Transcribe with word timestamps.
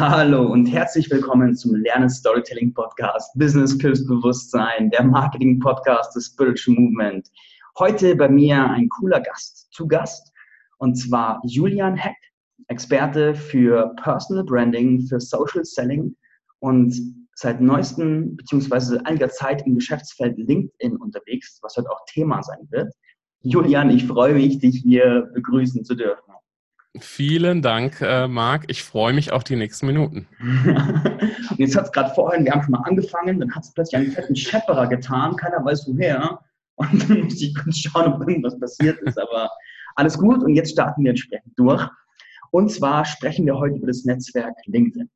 Hallo 0.00 0.46
und 0.46 0.66
herzlich 0.66 1.10
willkommen 1.10 1.56
zum 1.56 1.74
Lernen 1.74 2.08
Storytelling 2.08 2.72
Podcast, 2.72 3.36
Business 3.36 3.72
Skills 3.72 4.06
Bewusstsein, 4.06 4.90
der 4.90 5.02
Marketing 5.02 5.58
Podcast 5.58 6.14
des 6.14 6.26
Spiritual 6.26 6.76
Movement. 6.76 7.28
Heute 7.80 8.14
bei 8.14 8.28
mir 8.28 8.62
ein 8.70 8.88
cooler 8.90 9.18
Gast 9.20 9.66
zu 9.72 9.88
Gast 9.88 10.32
und 10.78 10.94
zwar 10.94 11.40
Julian 11.44 11.96
Heck, 11.96 12.14
Experte 12.68 13.34
für 13.34 13.92
Personal 14.00 14.44
Branding, 14.44 15.00
für 15.00 15.18
Social 15.18 15.64
Selling 15.64 16.14
und 16.60 16.94
seit 17.34 17.60
neuestem 17.60 18.36
beziehungsweise 18.36 19.04
einiger 19.04 19.30
Zeit 19.30 19.66
im 19.66 19.74
Geschäftsfeld 19.74 20.38
LinkedIn 20.38 20.96
unterwegs, 20.98 21.58
was 21.62 21.76
heute 21.76 21.90
auch 21.90 22.04
Thema 22.06 22.40
sein 22.44 22.68
wird. 22.70 22.94
Julian, 23.42 23.90
ich 23.90 24.06
freue 24.06 24.34
mich, 24.34 24.60
dich 24.60 24.76
hier 24.80 25.28
begrüßen 25.34 25.84
zu 25.84 25.96
dürfen. 25.96 26.34
Vielen 26.96 27.60
Dank, 27.60 28.00
äh, 28.00 28.26
Marc. 28.26 28.64
Ich 28.68 28.82
freue 28.82 29.12
mich 29.12 29.30
auf 29.30 29.44
die 29.44 29.56
nächsten 29.56 29.86
Minuten. 29.86 30.26
und 30.40 31.58
jetzt 31.58 31.76
hat 31.76 31.84
es 31.84 31.92
gerade 31.92 32.14
vorhin, 32.14 32.44
wir 32.44 32.52
haben 32.52 32.62
schon 32.62 32.72
mal 32.72 32.82
angefangen, 32.84 33.38
dann 33.40 33.54
hat 33.54 33.64
es 33.64 33.72
plötzlich 33.72 33.96
einen 34.00 34.12
fetten 34.12 34.34
Schepperer 34.34 34.86
getan, 34.86 35.36
keiner 35.36 35.64
weiß 35.64 35.86
woher. 35.86 36.40
Und 36.76 37.08
dann 37.08 37.20
muss 37.24 37.40
ich 37.40 37.54
kurz 37.54 37.76
schauen, 37.76 38.12
ob 38.12 38.26
irgendwas 38.26 38.58
passiert 38.58 38.98
ist, 39.02 39.18
aber 39.18 39.50
alles 39.96 40.16
gut. 40.16 40.42
Und 40.42 40.54
jetzt 40.54 40.72
starten 40.72 41.04
wir 41.04 41.10
entsprechend 41.10 41.58
durch. 41.58 41.86
Und 42.50 42.70
zwar 42.72 43.04
sprechen 43.04 43.44
wir 43.44 43.58
heute 43.58 43.76
über 43.76 43.88
das 43.88 44.04
Netzwerk 44.04 44.56
LinkedIn. 44.64 45.10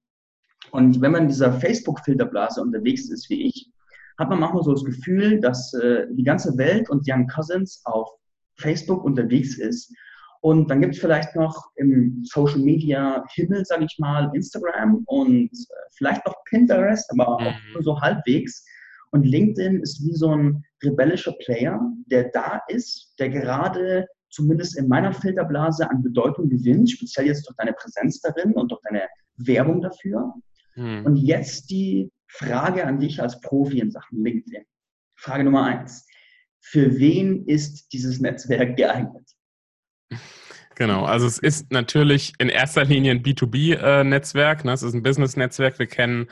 Und 0.72 1.00
wenn 1.00 1.12
man 1.12 1.22
in 1.22 1.28
dieser 1.28 1.52
Facebook-Filterblase 1.52 2.60
unterwegs 2.60 3.08
ist 3.08 3.28
wie 3.30 3.46
ich, 3.46 3.70
hat 4.18 4.28
man 4.28 4.40
manchmal 4.40 4.62
so 4.62 4.72
das 4.72 4.84
Gefühl, 4.84 5.40
dass 5.40 5.72
äh, 5.74 6.06
die 6.10 6.22
ganze 6.22 6.56
Welt 6.58 6.90
und 6.90 7.04
Young 7.08 7.26
Cousins 7.26 7.80
auf 7.84 8.10
Facebook 8.56 9.04
unterwegs 9.04 9.56
ist 9.58 9.92
und 10.42 10.68
dann 10.68 10.80
gibt 10.80 10.94
es 10.94 11.00
vielleicht 11.00 11.36
noch 11.36 11.70
im 11.76 12.24
Social 12.24 12.58
Media 12.58 13.24
Himmel, 13.32 13.64
sage 13.64 13.84
ich 13.84 13.96
mal, 14.00 14.28
Instagram 14.34 15.04
und 15.06 15.50
äh, 15.52 15.74
vielleicht 15.96 16.26
noch 16.26 16.34
Pinterest, 16.46 17.08
aber 17.12 17.28
auch 17.28 17.40
mhm. 17.40 17.54
nur 17.74 17.82
so 17.84 18.00
halbwegs. 18.00 18.64
Und 19.12 19.24
LinkedIn 19.24 19.80
ist 19.82 20.02
wie 20.02 20.14
so 20.14 20.34
ein 20.34 20.64
rebellischer 20.82 21.32
Player, 21.44 21.80
der 22.06 22.30
da 22.30 22.60
ist, 22.66 23.14
der 23.20 23.28
gerade 23.28 24.08
zumindest 24.30 24.76
in 24.76 24.88
meiner 24.88 25.12
Filterblase 25.12 25.88
an 25.88 26.02
Bedeutung 26.02 26.48
gewinnt, 26.48 26.90
speziell 26.90 27.26
jetzt 27.26 27.46
durch 27.46 27.56
deine 27.56 27.74
Präsenz 27.74 28.20
darin 28.20 28.52
und 28.54 28.72
durch 28.72 28.80
deine 28.82 29.02
Werbung 29.36 29.80
dafür. 29.80 30.34
Mhm. 30.74 31.04
Und 31.04 31.16
jetzt 31.18 31.70
die 31.70 32.10
Frage 32.26 32.84
an 32.84 32.98
dich 32.98 33.22
als 33.22 33.40
Profi 33.42 33.78
in 33.78 33.92
Sachen 33.92 34.24
LinkedIn. 34.24 34.64
Frage 35.14 35.44
Nummer 35.44 35.66
eins. 35.66 36.04
Für 36.60 36.98
wen 36.98 37.46
ist 37.46 37.92
dieses 37.92 38.18
Netzwerk 38.18 38.76
geeignet? 38.76 39.32
Genau, 40.74 41.04
also 41.04 41.26
es 41.26 41.38
ist 41.38 41.70
natürlich 41.70 42.32
in 42.38 42.48
erster 42.48 42.84
Linie 42.84 43.12
ein 43.12 43.22
B2B-Netzwerk. 43.22 44.64
Ne? 44.64 44.72
Es 44.72 44.82
ist 44.82 44.94
ein 44.94 45.02
Business-Netzwerk. 45.02 45.78
Wir 45.78 45.86
kennen 45.86 46.28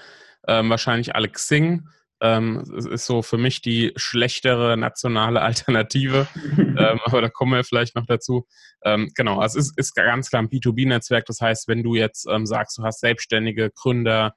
ähm, 0.49 0.71
wahrscheinlich 0.71 1.15
alle 1.15 1.29
Xing. 1.29 1.87
Ähm, 2.23 2.63
es 2.77 2.85
ist 2.85 3.07
so 3.07 3.23
für 3.23 3.39
mich 3.39 3.63
die 3.63 3.93
schlechtere 3.97 4.77
nationale 4.77 5.41
Alternative, 5.43 6.29
ähm, 6.59 7.01
aber 7.05 7.23
da 7.23 7.29
kommen 7.29 7.53
wir 7.53 7.65
vielleicht 7.65 7.97
noch 7.97 8.07
dazu. 8.07 8.47
Ähm, 8.85 9.11
genau, 9.15 9.41
also 9.41 9.59
es 9.59 9.69
ist, 9.69 9.79
ist, 9.79 9.95
ganz 9.95 10.29
klar 10.29 10.43
ein 10.43 10.49
B2B-Netzwerk. 10.49 11.27
Das 11.27 11.41
heißt, 11.41 11.69
wenn 11.69 11.83
du 11.83 11.95
jetzt 11.95 12.27
ähm, 12.31 12.47
sagst, 12.47 12.77
du 12.79 12.83
hast 12.83 13.01
Selbstständige, 13.01 13.71
Gründer, 13.71 14.35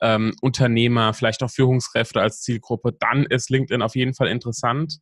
ähm, 0.00 0.34
Unternehmer, 0.40 1.14
vielleicht 1.14 1.42
auch 1.42 1.50
Führungskräfte 1.50 2.20
als 2.20 2.42
Zielgruppe, 2.42 2.92
dann 2.98 3.24
ist 3.24 3.50
LinkedIn 3.50 3.82
auf 3.82 3.96
jeden 3.96 4.14
Fall 4.14 4.28
interessant. 4.28 4.98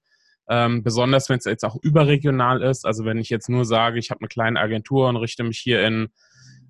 Ähm, 0.48 0.82
besonders 0.82 1.28
wenn 1.28 1.38
es 1.38 1.44
jetzt 1.44 1.64
auch 1.64 1.76
überregional 1.82 2.62
ist. 2.62 2.84
Also 2.84 3.04
wenn 3.04 3.18
ich 3.18 3.30
jetzt 3.30 3.48
nur 3.48 3.64
sage, 3.64 3.98
ich 3.98 4.10
habe 4.10 4.20
eine 4.20 4.28
kleine 4.28 4.60
Agentur 4.60 5.08
und 5.08 5.16
richte 5.16 5.42
mich 5.42 5.58
hier 5.58 5.86
in 5.86 6.08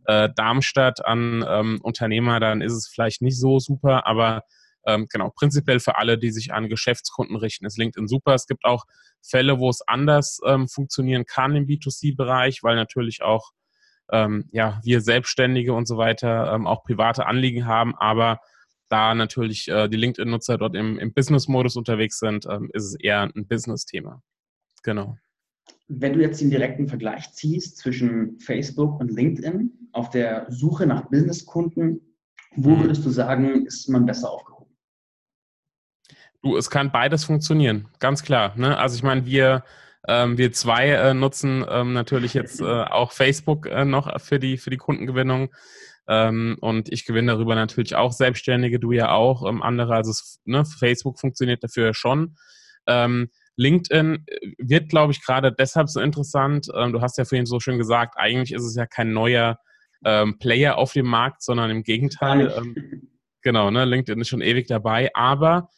äh, 0.07 0.29
Darmstadt 0.35 1.05
an 1.05 1.45
ähm, 1.49 1.81
Unternehmer, 1.83 2.41
dann 2.41 2.61
ist 2.61 2.75
es 2.75 2.89
vielleicht 2.89 3.23
nicht 3.23 3.39
so 3.39 3.59
super. 3.59 4.07
Aber 4.07 4.43
ähm, 4.87 5.07
genau, 5.11 5.31
prinzipiell 5.31 5.81
für 5.81 5.97
alle, 5.97 6.19
die 6.19 6.31
sich 6.31 6.53
an 6.53 6.69
Geschäftskunden 6.69 7.37
richten, 7.37 7.67
ist 7.67 7.79
LinkedIn 7.79 8.07
super. 8.07 8.35
Es 8.35 8.47
gibt 8.47 8.65
auch 8.65 8.85
Fälle, 9.23 9.59
wo 9.59 9.71
es 9.71 9.81
anders 9.87 10.39
ähm, 10.47 10.69
funktionieren 10.69 11.25
kann 11.25 11.57
im 11.57 11.67
B2C-Bereich, 11.67 12.63
weil 12.63 12.77
natürlich 12.77 13.23
auch 13.23 13.51
ähm, 14.13 14.49
ja, 14.53 14.81
wir 14.85 15.01
Selbstständige 15.01 15.73
und 15.73 15.89
so 15.89 15.97
weiter 15.97 16.53
ähm, 16.53 16.67
auch 16.67 16.85
private 16.85 17.27
Anliegen 17.27 17.67
haben. 17.67 17.95
Aber 17.97 18.41
da 18.95 19.13
natürlich 19.13 19.67
äh, 19.67 19.89
die 19.89 19.97
LinkedIn-Nutzer 19.97 20.57
dort 20.57 20.77
im, 20.77 21.01
im 21.01 21.13
Business-Modus 21.13 21.75
unterwegs 21.77 22.21
sind, 22.21 22.47
ähm, 22.49 22.71
ist 22.73 22.85
es 22.85 22.95
eher 22.95 23.23
ein 23.23 23.47
Business-Thema. 23.49 24.23
Genau. 24.85 25.17
Wenn 25.89 26.13
du 26.13 26.21
jetzt 26.21 26.41
den 26.41 26.51
direkten 26.51 26.87
Vergleich 26.87 27.33
ziehst 27.33 27.79
zwischen 27.79 28.39
Facebook 28.39 29.01
und 29.01 29.11
LinkedIn 29.11 29.91
auf 29.93 30.11
der 30.11 30.47
Suche 30.49 30.87
nach 30.87 31.09
Businesskunden, 31.11 32.01
wo 32.55 32.71
mhm. 32.71 32.83
würdest 32.83 33.05
du 33.05 33.11
sagen, 33.11 33.67
ist 33.67 33.89
man 33.89 34.07
besser 34.07 34.31
aufgehoben? 34.31 34.71
Du, 36.43 36.57
es 36.57 36.71
kann 36.71 36.93
beides 36.93 37.25
funktionieren, 37.25 37.89
ganz 37.99 38.23
klar. 38.23 38.57
Ne? 38.57 38.79
Also 38.79 38.95
ich 38.95 39.03
meine, 39.03 39.27
wir, 39.27 39.65
ähm, 40.07 40.39
wir 40.39 40.53
zwei 40.53 40.91
äh, 40.91 41.15
nutzen 41.15 41.65
ähm, 41.69 41.95
natürlich 41.95 42.33
jetzt 42.33 42.61
äh, 42.61 42.65
auch 42.65 43.11
Facebook 43.11 43.67
äh, 43.67 43.85
noch 43.85 44.21
für 44.21 44.39
die, 44.39 44.57
für 44.57 44.71
die 44.71 44.77
Kundengewinnung. 44.77 45.51
Ähm, 46.07 46.57
und 46.61 46.93
ich 46.93 47.07
gewinne 47.07 47.33
darüber 47.33 47.55
natürlich 47.55 47.95
auch 47.95 48.13
Selbstständige, 48.13 48.79
du 48.79 48.93
ja 48.93 49.13
auch, 49.13 49.49
ähm, 49.49 49.63
andere. 49.63 49.95
Also 49.95 50.11
es, 50.11 50.41
ne, 50.45 50.65
Facebook 50.65 51.19
funktioniert 51.19 51.63
dafür 51.65 51.95
schon. 51.95 52.37
Ähm, 52.87 53.31
LinkedIn 53.57 54.25
äh, 54.27 54.53
wird, 54.59 54.91
glaube 54.91 55.13
ich, 55.13 55.25
gerade 55.25 55.53
deshalb 55.53 55.89
so 55.89 56.01
interessant. 56.01 56.69
Ähm, 56.75 56.93
du 56.93 57.01
hast 57.01 57.17
ja 57.17 57.25
vorhin 57.25 57.47
so 57.47 57.61
schön 57.61 57.79
gesagt, 57.79 58.15
eigentlich 58.19 58.53
ist 58.53 58.65
es 58.65 58.77
ja 58.77 58.87
kein 58.87 59.13
neuer 59.13 59.59
ähm, 60.05 60.39
Player 60.39 60.77
auf 60.77 60.93
dem 60.93 61.07
Markt, 61.07 61.43
sondern 61.43 61.71
im 61.71 61.83
Gegenteil. 61.83 62.53
Ähm, 62.55 63.09
genau, 63.43 63.71
ne, 63.71 63.87
LinkedIn 63.87 64.21
ist 64.21 64.29
schon 64.29 64.43
ewig 64.43 64.67
dabei. 64.67 65.11
Aber 65.15 65.71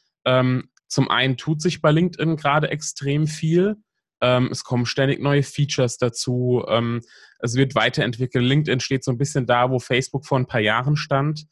zum 0.88 1.09
einen 1.09 1.36
tut 1.36 1.62
sich 1.62 1.81
bei 1.81 1.92
LinkedIn 1.92 2.36
gerade 2.36 2.69
extrem 2.69 3.28
viel. 3.28 3.76
Ähm, 4.21 4.49
es 4.50 4.65
kommen 4.65 4.87
ständig 4.87 5.21
neue 5.21 5.43
Features 5.43 5.99
dazu. 5.99 6.65
Ähm, 6.69 7.03
es 7.38 7.54
wird 7.54 7.75
weiterentwickelt. 7.75 8.44
LinkedIn 8.44 8.81
steht 8.81 9.04
so 9.04 9.10
ein 9.10 9.19
bisschen 9.19 9.47
da, 9.47 9.71
wo 9.71 9.78
Facebook 9.78 10.27
vor 10.27 10.38
ein 10.38 10.47
paar 10.47 10.60
Jahren 10.60 10.97
stand, 10.97 11.47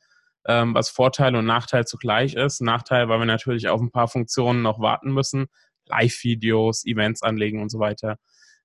ähm, 0.46 0.74
was 0.74 0.88
Vorteil 0.88 1.36
und 1.36 1.44
Nachteil 1.44 1.86
zugleich 1.86 2.34
ist. 2.34 2.62
Nachteil, 2.62 3.08
weil 3.08 3.18
wir 3.18 3.26
natürlich 3.26 3.68
auf 3.68 3.80
ein 3.80 3.90
paar 3.90 4.08
Funktionen 4.08 4.62
noch 4.62 4.80
warten 4.80 5.12
müssen. 5.12 5.46
Live-Videos, 5.86 6.86
Events 6.86 7.22
anlegen 7.22 7.60
und 7.60 7.70
so 7.70 7.78
weiter. 7.78 8.16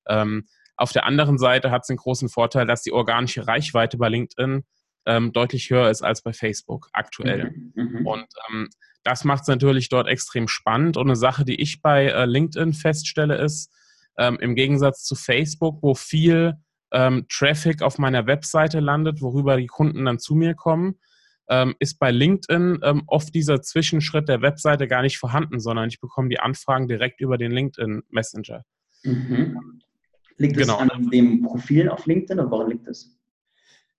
Ähm, 0.08 0.48
auf 0.78 0.94
der 0.94 1.06
anderen 1.06 1.38
Seite 1.38 1.72
hat 1.72 1.82
es 1.82 1.88
den 1.88 1.98
großen 1.98 2.30
Vorteil, 2.30 2.66
dass 2.66 2.84
die 2.84 2.94
organische 2.94 3.46
Reichweite 3.46 3.98
bei 3.98 4.08
LinkedIn 4.08 4.64
ähm, 5.06 5.34
deutlich 5.34 5.70
höher 5.70 5.90
ist 5.90 6.02
als 6.02 6.22
bei 6.22 6.32
Facebook 6.32 6.90
aktuell. 6.94 7.52
Mhm. 7.76 7.84
mhm. 8.00 8.08
Und 8.08 8.28
ähm, 8.50 8.70
das 9.04 9.24
macht 9.24 9.42
es 9.44 9.48
natürlich 9.48 9.90
dort 9.90 10.08
extrem 10.08 10.48
spannend. 10.48 10.98
Und 10.98 11.08
eine 11.08 11.16
Sache, 11.16 11.44
die 11.46 11.60
ich 11.60 11.82
bei 11.82 12.06
äh, 12.06 12.26
LinkedIn 12.26 12.74
feststelle, 12.74 13.38
ist, 13.38 13.74
ähm, 14.20 14.38
im 14.40 14.54
Gegensatz 14.54 15.04
zu 15.04 15.16
Facebook, 15.16 15.82
wo 15.82 15.96
viel 15.96 16.56
ähm, 16.92 17.26
Traffic 17.30 17.82
auf 17.82 17.98
meiner 17.98 18.28
Webseite 18.28 18.80
landet, 18.80 19.22
worüber 19.22 19.58
die 19.58 19.68
Kunden 19.68 20.06
dann 20.06 20.20
zu 20.20 20.36
mir 20.36 20.54
kommen, 20.54 21.00
ähm, 21.50 21.76
ist 21.80 22.00
bei 22.00 22.12
LinkedIn 22.12 22.80
ähm, 22.84 23.04
oft 23.08 23.34
dieser 23.34 23.62
Zwischenschritt 23.62 24.30
der 24.30 24.42
Webseite 24.42 24.88
gar 24.88 25.02
nicht 25.02 25.18
vorhanden, 25.18 25.60
sondern 25.60 25.90
ich 25.90 26.00
bekomme 26.00 26.30
die 26.30 26.40
Anfragen 26.40 26.88
direkt 26.88 27.22
über 27.22 27.38
den 27.38 27.52
LinkedIn 27.52 28.04
Messenger. 28.10 28.64
Mhm. 29.04 29.82
Liegt 30.38 30.58
genau. 30.58 30.82
es 30.82 30.90
an 30.90 31.10
dem 31.10 31.42
Profil 31.42 31.90
auf 31.90 32.06
LinkedIn 32.06 32.40
oder 32.40 32.52
woran 32.52 32.70
liegt 32.70 32.88
es? 32.88 33.20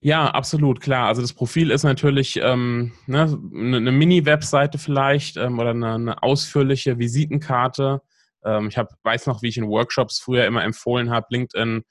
Ja, 0.03 0.31
absolut, 0.31 0.81
klar. 0.81 1.07
Also 1.07 1.21
das 1.21 1.33
Profil 1.33 1.69
ist 1.69 1.83
natürlich 1.83 2.39
ähm, 2.41 2.91
ne, 3.05 3.39
eine 3.53 3.91
Mini-Webseite 3.91 4.79
vielleicht 4.79 5.37
ähm, 5.37 5.59
oder 5.59 5.71
eine, 5.71 5.93
eine, 5.93 6.23
ausführliche 6.23 6.97
Visitenkarte 6.97 8.01
ähm, 8.43 8.67
ich 8.67 8.77
hab, 8.77 8.93
weiß 9.03 9.27
noch, 9.27 9.41
wie 9.41 9.49
ich 9.49 9.57
in 9.57 9.67
Workshops 9.67 10.19
früher 10.19 10.45
immer 10.45 10.63
empfohlen 10.63 11.09
habe, 11.09 11.27
LinkedIn 11.29 11.83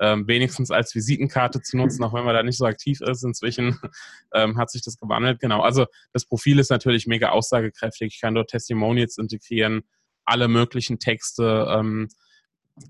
ähm, 0.00 0.26
wenigstens 0.28 0.70
als 0.70 0.94
Visitenkarte 0.94 1.60
zu 1.60 1.76
nutzen, 1.76 2.04
auch 2.04 2.12
wenn 2.12 2.24
man 2.24 2.34
da 2.34 2.42
nicht 2.42 2.56
so 2.56 2.66
aktiv 2.66 3.00
ist. 3.00 3.24
Inzwischen 3.24 3.78
ähm, 4.34 4.56
hat 4.56 4.70
sich 4.70 4.82
das 4.82 4.98
gewandelt. 4.98 5.40
Genau. 5.40 5.60
Also 5.60 5.86
das 6.12 6.24
Profil 6.24 6.58
ist 6.58 6.70
natürlich 6.70 7.06
mega 7.06 7.30
aussagekräftig. 7.30 8.14
Ich 8.14 8.20
kann 8.20 8.34
dort 8.34 8.50
Testimonials 8.50 9.18
integrieren, 9.18 9.82
alle 10.24 10.48
möglichen 10.48 10.98
Texte. 10.98 11.66
Ähm, 11.70 12.08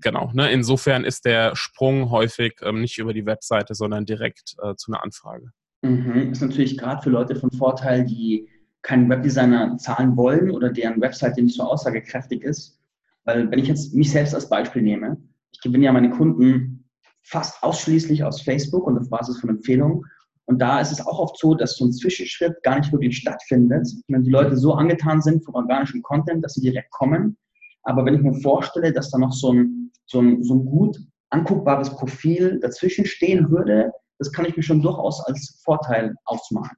genau. 0.01 0.31
Ne? 0.33 0.51
Insofern 0.51 1.03
ist 1.03 1.25
der 1.25 1.55
Sprung 1.55 2.11
häufig 2.11 2.57
ähm, 2.61 2.81
nicht 2.81 2.97
über 2.99 3.13
die 3.13 3.25
Webseite, 3.25 3.73
sondern 3.75 4.05
direkt 4.05 4.55
äh, 4.61 4.75
zu 4.75 4.91
einer 4.91 5.03
Anfrage. 5.03 5.51
Mhm. 5.81 6.31
Ist 6.31 6.41
natürlich 6.41 6.77
gerade 6.77 7.01
für 7.01 7.09
Leute 7.09 7.35
von 7.35 7.51
Vorteil, 7.51 8.05
die 8.05 8.49
keinen 8.81 9.09
Webdesigner 9.09 9.77
zahlen 9.77 10.15
wollen 10.15 10.51
oder 10.51 10.69
deren 10.69 11.01
Webseite 11.01 11.41
nicht 11.41 11.55
so 11.55 11.63
aussagekräftig 11.63 12.43
ist, 12.43 12.78
weil 13.25 13.49
wenn 13.51 13.59
ich 13.59 13.67
jetzt 13.67 13.93
mich 13.93 14.11
selbst 14.11 14.33
als 14.33 14.49
Beispiel 14.49 14.81
nehme, 14.81 15.17
ich 15.51 15.61
gewinne 15.61 15.85
ja 15.85 15.91
meine 15.91 16.09
Kunden 16.09 16.89
fast 17.23 17.61
ausschließlich 17.63 18.23
aus 18.23 18.41
Facebook 18.41 18.85
und 18.85 18.97
auf 18.97 19.09
Basis 19.09 19.39
von 19.39 19.49
Empfehlungen. 19.49 20.03
Und 20.45 20.59
da 20.59 20.79
ist 20.79 20.91
es 20.91 21.05
auch 21.05 21.19
oft 21.19 21.37
so, 21.37 21.53
dass 21.53 21.77
so 21.77 21.85
ein 21.85 21.93
Zwischenschritt 21.93 22.61
gar 22.63 22.79
nicht 22.79 22.91
wirklich 22.91 23.17
stattfindet, 23.17 23.87
wenn 24.07 24.23
die 24.23 24.31
Leute 24.31 24.57
so 24.57 24.73
angetan 24.73 25.21
sind 25.21 25.45
vom 25.45 25.53
organischen 25.53 26.01
Content, 26.01 26.43
dass 26.43 26.55
sie 26.55 26.61
direkt 26.61 26.89
kommen. 26.91 27.37
Aber 27.83 28.03
wenn 28.05 28.15
ich 28.15 28.21
mir 28.21 28.33
vorstelle, 28.41 28.91
dass 28.91 29.11
da 29.11 29.19
noch 29.19 29.31
so 29.31 29.53
ein, 29.53 29.91
so 30.07 30.21
ein, 30.21 30.43
so 30.43 30.55
ein 30.55 30.65
gut 30.65 30.97
anguckbares 31.29 31.91
Profil 31.91 32.59
dazwischen 32.59 33.05
stehen 33.05 33.51
würde, 33.51 33.91
das 34.17 34.31
kann 34.31 34.45
ich 34.45 34.57
mir 34.57 34.63
schon 34.63 34.81
durchaus 34.81 35.23
als 35.25 35.61
Vorteil 35.63 36.15
ausmalen. 36.25 36.75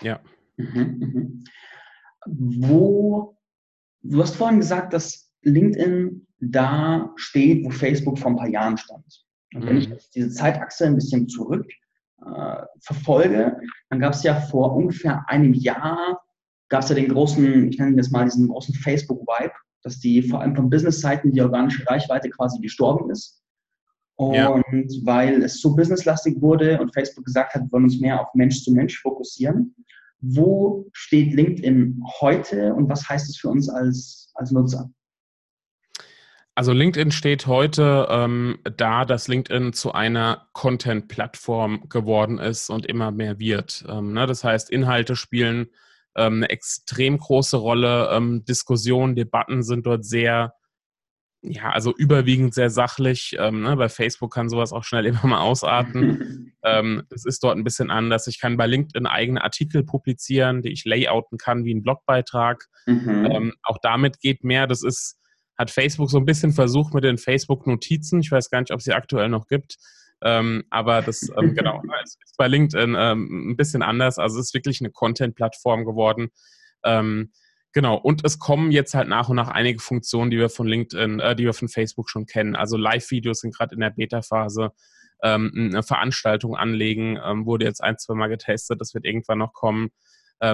Ja. 0.00 0.20
Mhm, 0.56 0.74
mhm. 0.98 1.44
Wo, 2.26 3.36
du 4.02 4.22
hast 4.22 4.36
vorhin 4.36 4.58
gesagt, 4.58 4.92
dass 4.92 5.30
LinkedIn 5.42 6.26
da 6.40 7.12
steht, 7.16 7.64
wo 7.64 7.70
Facebook 7.70 8.18
vor 8.18 8.32
ein 8.32 8.36
paar 8.36 8.48
Jahren 8.48 8.76
stand. 8.76 9.04
Und 9.54 9.66
wenn 9.66 9.78
ich 9.78 9.88
mhm. 9.88 9.94
jetzt 9.94 10.14
diese 10.14 10.30
Zeitachse 10.30 10.86
ein 10.86 10.94
bisschen 10.94 11.28
zurück 11.28 11.66
äh, 12.24 12.62
verfolge, 12.80 13.56
dann 13.88 14.00
gab 14.00 14.12
es 14.12 14.22
ja 14.22 14.34
vor 14.34 14.74
ungefähr 14.74 15.24
einem 15.28 15.54
Jahr, 15.54 16.22
gab 16.68 16.82
es 16.82 16.88
ja 16.88 16.94
den 16.94 17.08
großen, 17.08 17.68
ich 17.68 17.78
nenne 17.78 17.96
das 17.96 18.10
mal 18.10 18.24
diesen 18.24 18.48
großen 18.48 18.74
Facebook-Vibe, 18.74 19.52
dass 19.82 19.98
die 19.98 20.22
vor 20.22 20.40
allem 20.40 20.54
von 20.54 20.70
Business-Seiten 20.70 21.32
die 21.32 21.42
organische 21.42 21.86
Reichweite 21.88 22.30
quasi 22.30 22.60
gestorben 22.60 23.10
ist. 23.10 23.42
Und 24.16 24.34
ja. 24.34 24.62
weil 25.02 25.42
es 25.42 25.60
so 25.62 25.74
businesslastig 25.74 26.40
wurde 26.42 26.78
und 26.78 26.92
Facebook 26.92 27.24
gesagt 27.24 27.54
hat, 27.54 27.62
wir 27.62 27.72
wollen 27.72 27.84
uns 27.84 28.00
mehr 28.00 28.20
auf 28.20 28.28
Mensch 28.34 28.62
zu 28.62 28.72
Mensch 28.72 29.00
fokussieren. 29.00 29.74
Wo 30.20 30.88
steht 30.92 31.34
LinkedIn 31.34 32.02
heute 32.20 32.74
und 32.74 32.88
was 32.88 33.08
heißt 33.08 33.28
es 33.28 33.38
für 33.38 33.48
uns 33.48 33.68
als, 33.68 34.30
als 34.34 34.50
Nutzer? 34.50 34.90
Also 36.54 36.72
LinkedIn 36.72 37.10
steht 37.10 37.46
heute 37.46 38.06
ähm, 38.10 38.58
da, 38.76 39.04
dass 39.04 39.28
LinkedIn 39.28 39.72
zu 39.72 39.92
einer 39.92 40.48
Content-Plattform 40.52 41.88
geworden 41.88 42.38
ist 42.38 42.68
und 42.68 42.84
immer 42.84 43.12
mehr 43.12 43.38
wird. 43.38 43.84
Ähm, 43.88 44.12
ne? 44.12 44.26
Das 44.26 44.44
heißt, 44.44 44.68
Inhalte 44.68 45.16
spielen 45.16 45.68
ähm, 46.16 46.34
eine 46.34 46.50
extrem 46.50 47.16
große 47.18 47.56
Rolle. 47.56 48.10
Ähm, 48.12 48.44
Diskussionen, 48.44 49.14
Debatten 49.14 49.62
sind 49.62 49.86
dort 49.86 50.04
sehr, 50.04 50.54
ja, 51.42 51.70
also 51.70 51.94
überwiegend 51.96 52.52
sehr 52.54 52.70
sachlich. 52.70 53.36
Ähm, 53.38 53.62
ne? 53.62 53.76
Bei 53.76 53.88
Facebook 53.88 54.32
kann 54.32 54.48
sowas 54.48 54.72
auch 54.72 54.84
schnell 54.84 55.06
immer 55.06 55.26
mal 55.26 55.40
ausarten. 55.40 56.46
Ähm, 56.62 57.04
es 57.08 57.24
ist 57.24 57.42
dort 57.42 57.56
ein 57.56 57.64
bisschen 57.64 57.90
anders. 57.90 58.26
Ich 58.26 58.38
kann 58.38 58.58
bei 58.58 58.66
LinkedIn 58.66 59.06
eigene 59.06 59.42
Artikel 59.42 59.82
publizieren, 59.82 60.60
die 60.60 60.68
ich 60.68 60.84
layouten 60.84 61.38
kann 61.38 61.64
wie 61.64 61.72
ein 61.72 61.82
Blogbeitrag. 61.82 62.66
Mhm. 62.84 63.54
auch 63.62 63.78
damit 63.80 64.20
geht 64.20 64.44
mehr. 64.44 64.66
Das 64.66 64.82
ist 64.82 65.18
hat 65.60 65.70
Facebook 65.70 66.10
so 66.10 66.16
ein 66.16 66.24
bisschen 66.24 66.52
versucht 66.52 66.94
mit 66.94 67.04
den 67.04 67.18
Facebook-Notizen. 67.18 68.20
Ich 68.20 68.30
weiß 68.30 68.48
gar 68.48 68.60
nicht, 68.60 68.72
ob 68.72 68.78
es 68.78 68.84
sie 68.84 68.94
aktuell 68.94 69.28
noch 69.28 69.46
gibt. 69.46 69.76
Ähm, 70.22 70.64
aber 70.70 71.02
das, 71.02 71.30
ähm, 71.36 71.54
genau, 71.54 71.82
ist 72.02 72.36
bei 72.38 72.48
LinkedIn 72.48 72.96
ähm, 72.98 73.50
ein 73.50 73.56
bisschen 73.56 73.82
anders. 73.82 74.18
Also 74.18 74.38
es 74.38 74.46
ist 74.46 74.54
wirklich 74.54 74.80
eine 74.80 74.90
Content-Plattform 74.90 75.84
geworden. 75.84 76.30
Ähm, 76.82 77.32
genau, 77.72 77.96
und 77.96 78.24
es 78.24 78.38
kommen 78.38 78.70
jetzt 78.70 78.94
halt 78.94 79.08
nach 79.08 79.28
und 79.28 79.36
nach 79.36 79.48
einige 79.48 79.80
Funktionen, 79.80 80.30
die 80.30 80.38
wir 80.38 80.48
von 80.48 80.66
LinkedIn, 80.66 81.20
äh, 81.20 81.36
die 81.36 81.44
wir 81.44 81.54
von 81.54 81.68
Facebook 81.68 82.10
schon 82.10 82.26
kennen. 82.26 82.56
Also 82.56 82.76
Live-Videos 82.76 83.40
sind 83.40 83.54
gerade 83.54 83.74
in 83.74 83.80
der 83.80 83.90
Beta-Phase. 83.90 84.72
Ähm, 85.22 85.52
eine 85.54 85.82
Veranstaltung 85.82 86.56
anlegen, 86.56 87.18
ähm, 87.22 87.44
wurde 87.44 87.66
jetzt 87.66 87.82
ein, 87.82 87.98
zwei 87.98 88.14
Mal 88.14 88.28
getestet, 88.28 88.80
das 88.80 88.94
wird 88.94 89.04
irgendwann 89.04 89.38
noch 89.38 89.52
kommen. 89.52 89.90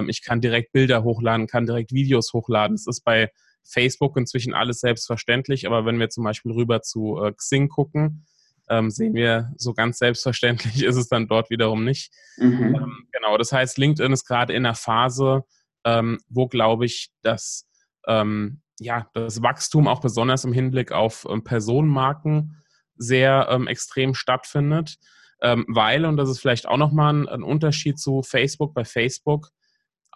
ich 0.07 0.21
kann 0.21 0.41
direkt 0.41 0.73
Bilder 0.73 1.05
hochladen, 1.05 1.47
kann 1.47 1.65
direkt 1.65 1.93
Videos 1.93 2.33
hochladen. 2.33 2.75
Das 2.75 2.87
ist 2.87 3.05
bei 3.05 3.31
Facebook 3.67 4.17
inzwischen 4.17 4.53
alles 4.53 4.79
selbstverständlich, 4.79 5.67
aber 5.67 5.85
wenn 5.85 5.99
wir 5.99 6.09
zum 6.09 6.23
Beispiel 6.23 6.51
rüber 6.51 6.81
zu 6.81 7.21
äh, 7.21 7.31
Xing 7.33 7.69
gucken, 7.69 8.25
ähm, 8.69 8.89
sehen 8.89 9.13
wir, 9.13 9.53
so 9.57 9.73
ganz 9.73 9.97
selbstverständlich 9.97 10.83
ist 10.83 10.95
es 10.95 11.07
dann 11.07 11.27
dort 11.27 11.49
wiederum 11.49 11.83
nicht. 11.83 12.11
Mhm. 12.37 12.75
Ähm, 12.75 13.07
genau, 13.11 13.37
das 13.37 13.51
heißt, 13.51 13.77
LinkedIn 13.77 14.11
ist 14.11 14.25
gerade 14.25 14.53
in 14.53 14.65
einer 14.65 14.75
Phase, 14.75 15.43
ähm, 15.87 16.19
wo, 16.29 16.47
glaube 16.47 16.85
ich, 16.85 17.09
das, 17.21 17.67
ähm, 18.07 18.61
ja, 18.79 19.09
das 19.13 19.41
Wachstum 19.41 19.87
auch 19.87 20.01
besonders 20.01 20.43
im 20.45 20.53
Hinblick 20.53 20.91
auf 20.91 21.25
ähm, 21.29 21.43
Personenmarken 21.43 22.63
sehr 22.95 23.47
ähm, 23.49 23.67
extrem 23.67 24.13
stattfindet. 24.13 24.97
weil, 25.39 26.05
und 26.05 26.17
das 26.17 26.29
ist 26.29 26.39
vielleicht 26.39 26.67
auch 26.67 26.77
nochmal 26.77 27.13
ein, 27.13 27.29
ein 27.29 27.43
Unterschied 27.43 27.99
zu 27.99 28.23
Facebook, 28.23 28.73
bei 28.73 28.83
Facebook 28.83 29.51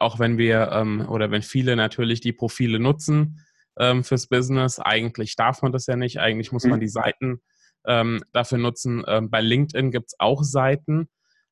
auch 0.02 0.18
wenn 0.18 0.38
wir 0.38 0.72
ähm, 0.72 1.08
oder 1.08 1.30
wenn 1.30 1.44
viele 1.44 1.76
natürlich 1.76 2.22
die 2.22 2.34
Profile 2.34 2.80
nutzen 2.80 3.46
ähm, 3.78 4.04
fürs 4.04 4.28
Business. 4.28 4.80
Eigentlich 4.80 5.36
darf 5.36 5.62
man 5.62 5.72
das 5.72 5.86
ja 5.86 5.96
nicht, 5.96 6.20
eigentlich 6.20 6.52
muss 6.52 6.66
man 6.66 6.80
mhm. 6.80 6.82
die 6.82 6.90
Seiten 6.90 7.42
ähm, 7.86 8.24
dafür 8.34 8.58
nutzen. 8.58 9.04
Ähm, 9.08 9.30
bei 9.30 9.42
LinkedIn 9.42 9.92
gibt 9.92 10.08
es 10.08 10.20
auch 10.20 10.44
Seiten, 10.44 11.08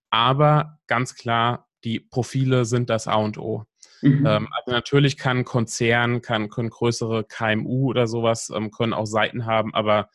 aber 0.10 0.80
ganz 0.88 1.14
klar, 1.14 1.68
die 1.84 2.00
Profile 2.00 2.66
sind 2.66 2.90
das 2.90 3.08
A 3.08 3.16
und 3.16 3.38
O. 3.38 3.66
Mhm. 4.02 4.26
Ähm, 4.26 4.48
also 4.52 4.72
natürlich 4.72 5.18
kann 5.18 5.46
Konzern, 5.46 6.22
kann, 6.22 6.50
können 6.50 6.70
größere 6.70 7.26
KMU 7.26 7.90
oder 7.90 8.08
sowas, 8.08 8.52
ähm, 8.56 8.72
können 8.72 8.94
auch 8.94 9.06
Seiten 9.06 9.46
haben, 9.46 9.74
aber 9.74 10.10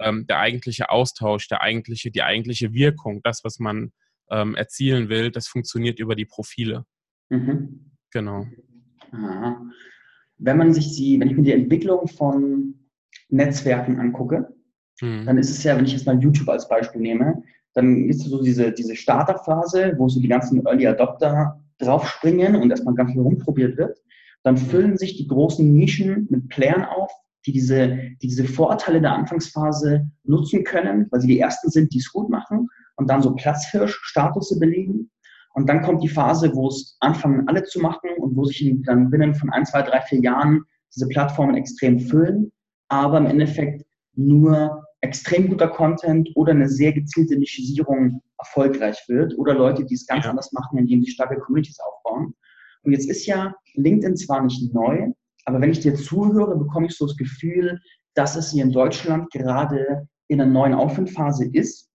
der 0.00 0.38
eigentliche 0.38 0.90
Austausch, 0.90 1.48
der 1.48 1.60
eigentliche, 1.60 2.12
die 2.12 2.22
eigentliche 2.22 2.72
Wirkung, 2.72 3.20
das, 3.24 3.42
was 3.42 3.58
man 3.58 3.90
erzielen 4.28 5.08
will, 5.08 5.32
das 5.32 5.48
funktioniert 5.48 5.98
über 5.98 6.14
die 6.14 6.24
Profile. 6.24 6.84
Mhm. 7.30 7.90
Genau. 8.12 8.46
Aha. 9.10 9.60
Wenn 10.38 10.56
man 10.56 10.72
sich 10.72 10.96
die, 10.96 11.18
wenn 11.18 11.28
ich 11.28 11.36
mir 11.36 11.42
die 11.42 11.52
Entwicklung 11.52 12.06
von 12.06 12.74
Netzwerken 13.28 13.98
angucke, 13.98 14.54
mhm. 15.00 15.26
dann 15.26 15.38
ist 15.38 15.50
es 15.50 15.64
ja, 15.64 15.76
wenn 15.76 15.84
ich 15.84 15.92
jetzt 15.92 16.06
mal 16.06 16.20
YouTube 16.20 16.48
als 16.48 16.68
Beispiel 16.68 17.00
nehme, 17.00 17.42
dann 17.74 18.08
ist 18.08 18.20
so 18.20 18.42
diese, 18.42 18.72
diese 18.72 18.96
Starterphase, 18.96 19.94
wo 19.98 20.08
so 20.08 20.20
die 20.20 20.28
ganzen 20.28 20.64
Early 20.66 20.86
Adopter 20.86 21.60
draufspringen 21.78 22.56
und 22.56 22.70
erstmal 22.70 22.94
ganz 22.94 23.12
viel 23.12 23.20
rumprobiert 23.20 23.76
wird. 23.76 23.98
Dann 24.42 24.56
füllen 24.56 24.96
sich 24.96 25.16
die 25.16 25.26
großen 25.26 25.72
Nischen 25.74 26.26
mit 26.30 26.48
Playern 26.48 26.84
auf, 26.84 27.10
die 27.46 27.52
diese, 27.52 27.96
die 28.20 28.28
diese 28.28 28.44
Vorteile 28.44 29.00
der 29.00 29.12
Anfangsphase 29.12 30.10
nutzen 30.24 30.64
können, 30.64 31.06
weil 31.10 31.20
sie 31.20 31.28
die 31.28 31.40
ersten 31.40 31.70
sind, 31.70 31.92
die 31.92 31.98
es 31.98 32.12
gut 32.12 32.28
machen 32.28 32.68
und 32.96 33.08
dann 33.08 33.22
so 33.22 33.34
Platzhirsch-Status 33.34 34.58
belegen. 34.58 35.10
Und 35.54 35.68
dann 35.68 35.82
kommt 35.82 36.02
die 36.02 36.08
Phase, 36.08 36.54
wo 36.54 36.68
es 36.68 36.96
anfangen, 37.00 37.48
alle 37.48 37.64
zu 37.64 37.80
machen 37.80 38.10
und 38.18 38.36
wo 38.36 38.44
sich 38.44 38.74
dann 38.84 39.10
binnen 39.10 39.34
von 39.34 39.50
ein, 39.50 39.64
zwei, 39.64 39.82
drei, 39.82 40.00
vier 40.02 40.20
Jahren 40.20 40.64
diese 40.94 41.08
Plattformen 41.08 41.56
extrem 41.56 41.98
füllen, 41.98 42.52
aber 42.88 43.18
im 43.18 43.26
Endeffekt 43.26 43.84
nur 44.14 44.84
extrem 45.00 45.48
guter 45.48 45.68
Content 45.68 46.30
oder 46.34 46.52
eine 46.52 46.68
sehr 46.68 46.92
gezielte 46.92 47.38
Nischisierung 47.38 48.22
erfolgreich 48.38 49.02
wird 49.08 49.36
oder 49.38 49.54
Leute, 49.54 49.84
die 49.84 49.94
es 49.94 50.06
ganz 50.06 50.24
ja. 50.24 50.30
anders 50.30 50.52
machen, 50.52 50.78
indem 50.78 51.02
sie 51.02 51.10
starke 51.10 51.38
Communities 51.38 51.78
aufbauen. 51.80 52.34
Und 52.82 52.92
jetzt 52.92 53.08
ist 53.08 53.26
ja 53.26 53.54
LinkedIn 53.74 54.16
zwar 54.16 54.42
nicht 54.42 54.72
neu, 54.74 55.12
aber 55.44 55.60
wenn 55.60 55.70
ich 55.70 55.80
dir 55.80 55.94
zuhöre, 55.94 56.56
bekomme 56.56 56.86
ich 56.86 56.96
so 56.96 57.06
das 57.06 57.16
Gefühl, 57.16 57.80
dass 58.14 58.36
es 58.36 58.52
hier 58.52 58.64
in 58.64 58.72
Deutschland 58.72 59.30
gerade 59.30 60.08
in 60.28 60.40
einer 60.40 60.50
neuen 60.50 60.74
Aufwindphase 60.74 61.48
ist 61.52 61.88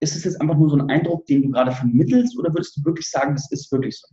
ist 0.00 0.16
es 0.16 0.24
jetzt 0.24 0.40
einfach 0.40 0.56
nur 0.56 0.70
so 0.70 0.76
ein 0.76 0.90
Eindruck, 0.90 1.26
den 1.26 1.42
du 1.42 1.50
gerade 1.50 1.72
vermittelst 1.72 2.36
oder 2.38 2.52
würdest 2.52 2.76
du 2.76 2.84
wirklich 2.84 3.08
sagen, 3.08 3.34
das 3.34 3.50
ist 3.52 3.70
wirklich 3.70 3.98
so? 3.98 4.08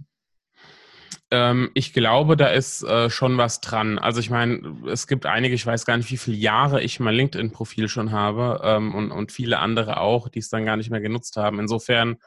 Ähm, 1.29 1.71
ich 1.73 1.93
glaube, 1.93 2.37
da 2.37 2.47
ist 2.47 2.83
äh, 2.83 3.09
schon 3.09 3.37
was 3.37 3.59
dran. 3.59 3.99
Also 3.99 4.19
ich 4.19 4.29
meine, 4.29 4.77
es 4.87 5.07
gibt 5.07 5.25
einige, 5.25 5.55
ich 5.55 5.65
weiß 5.65 5.85
gar 5.85 5.97
nicht, 5.97 6.09
wie 6.11 6.17
viele 6.17 6.37
Jahre 6.37 6.81
ich 6.81 6.99
mein 6.99 7.15
LinkedIn-Profil 7.15 7.89
schon 7.89 8.11
habe 8.11 8.61
ähm, 8.63 8.95
und, 8.95 9.11
und 9.11 9.31
viele 9.31 9.59
andere 9.59 9.99
auch, 9.99 10.29
die 10.29 10.39
es 10.39 10.49
dann 10.49 10.65
gar 10.65 10.77
nicht 10.77 10.89
mehr 10.89 11.01
genutzt 11.01 11.35
haben. 11.35 11.59
Insofern, 11.59 12.17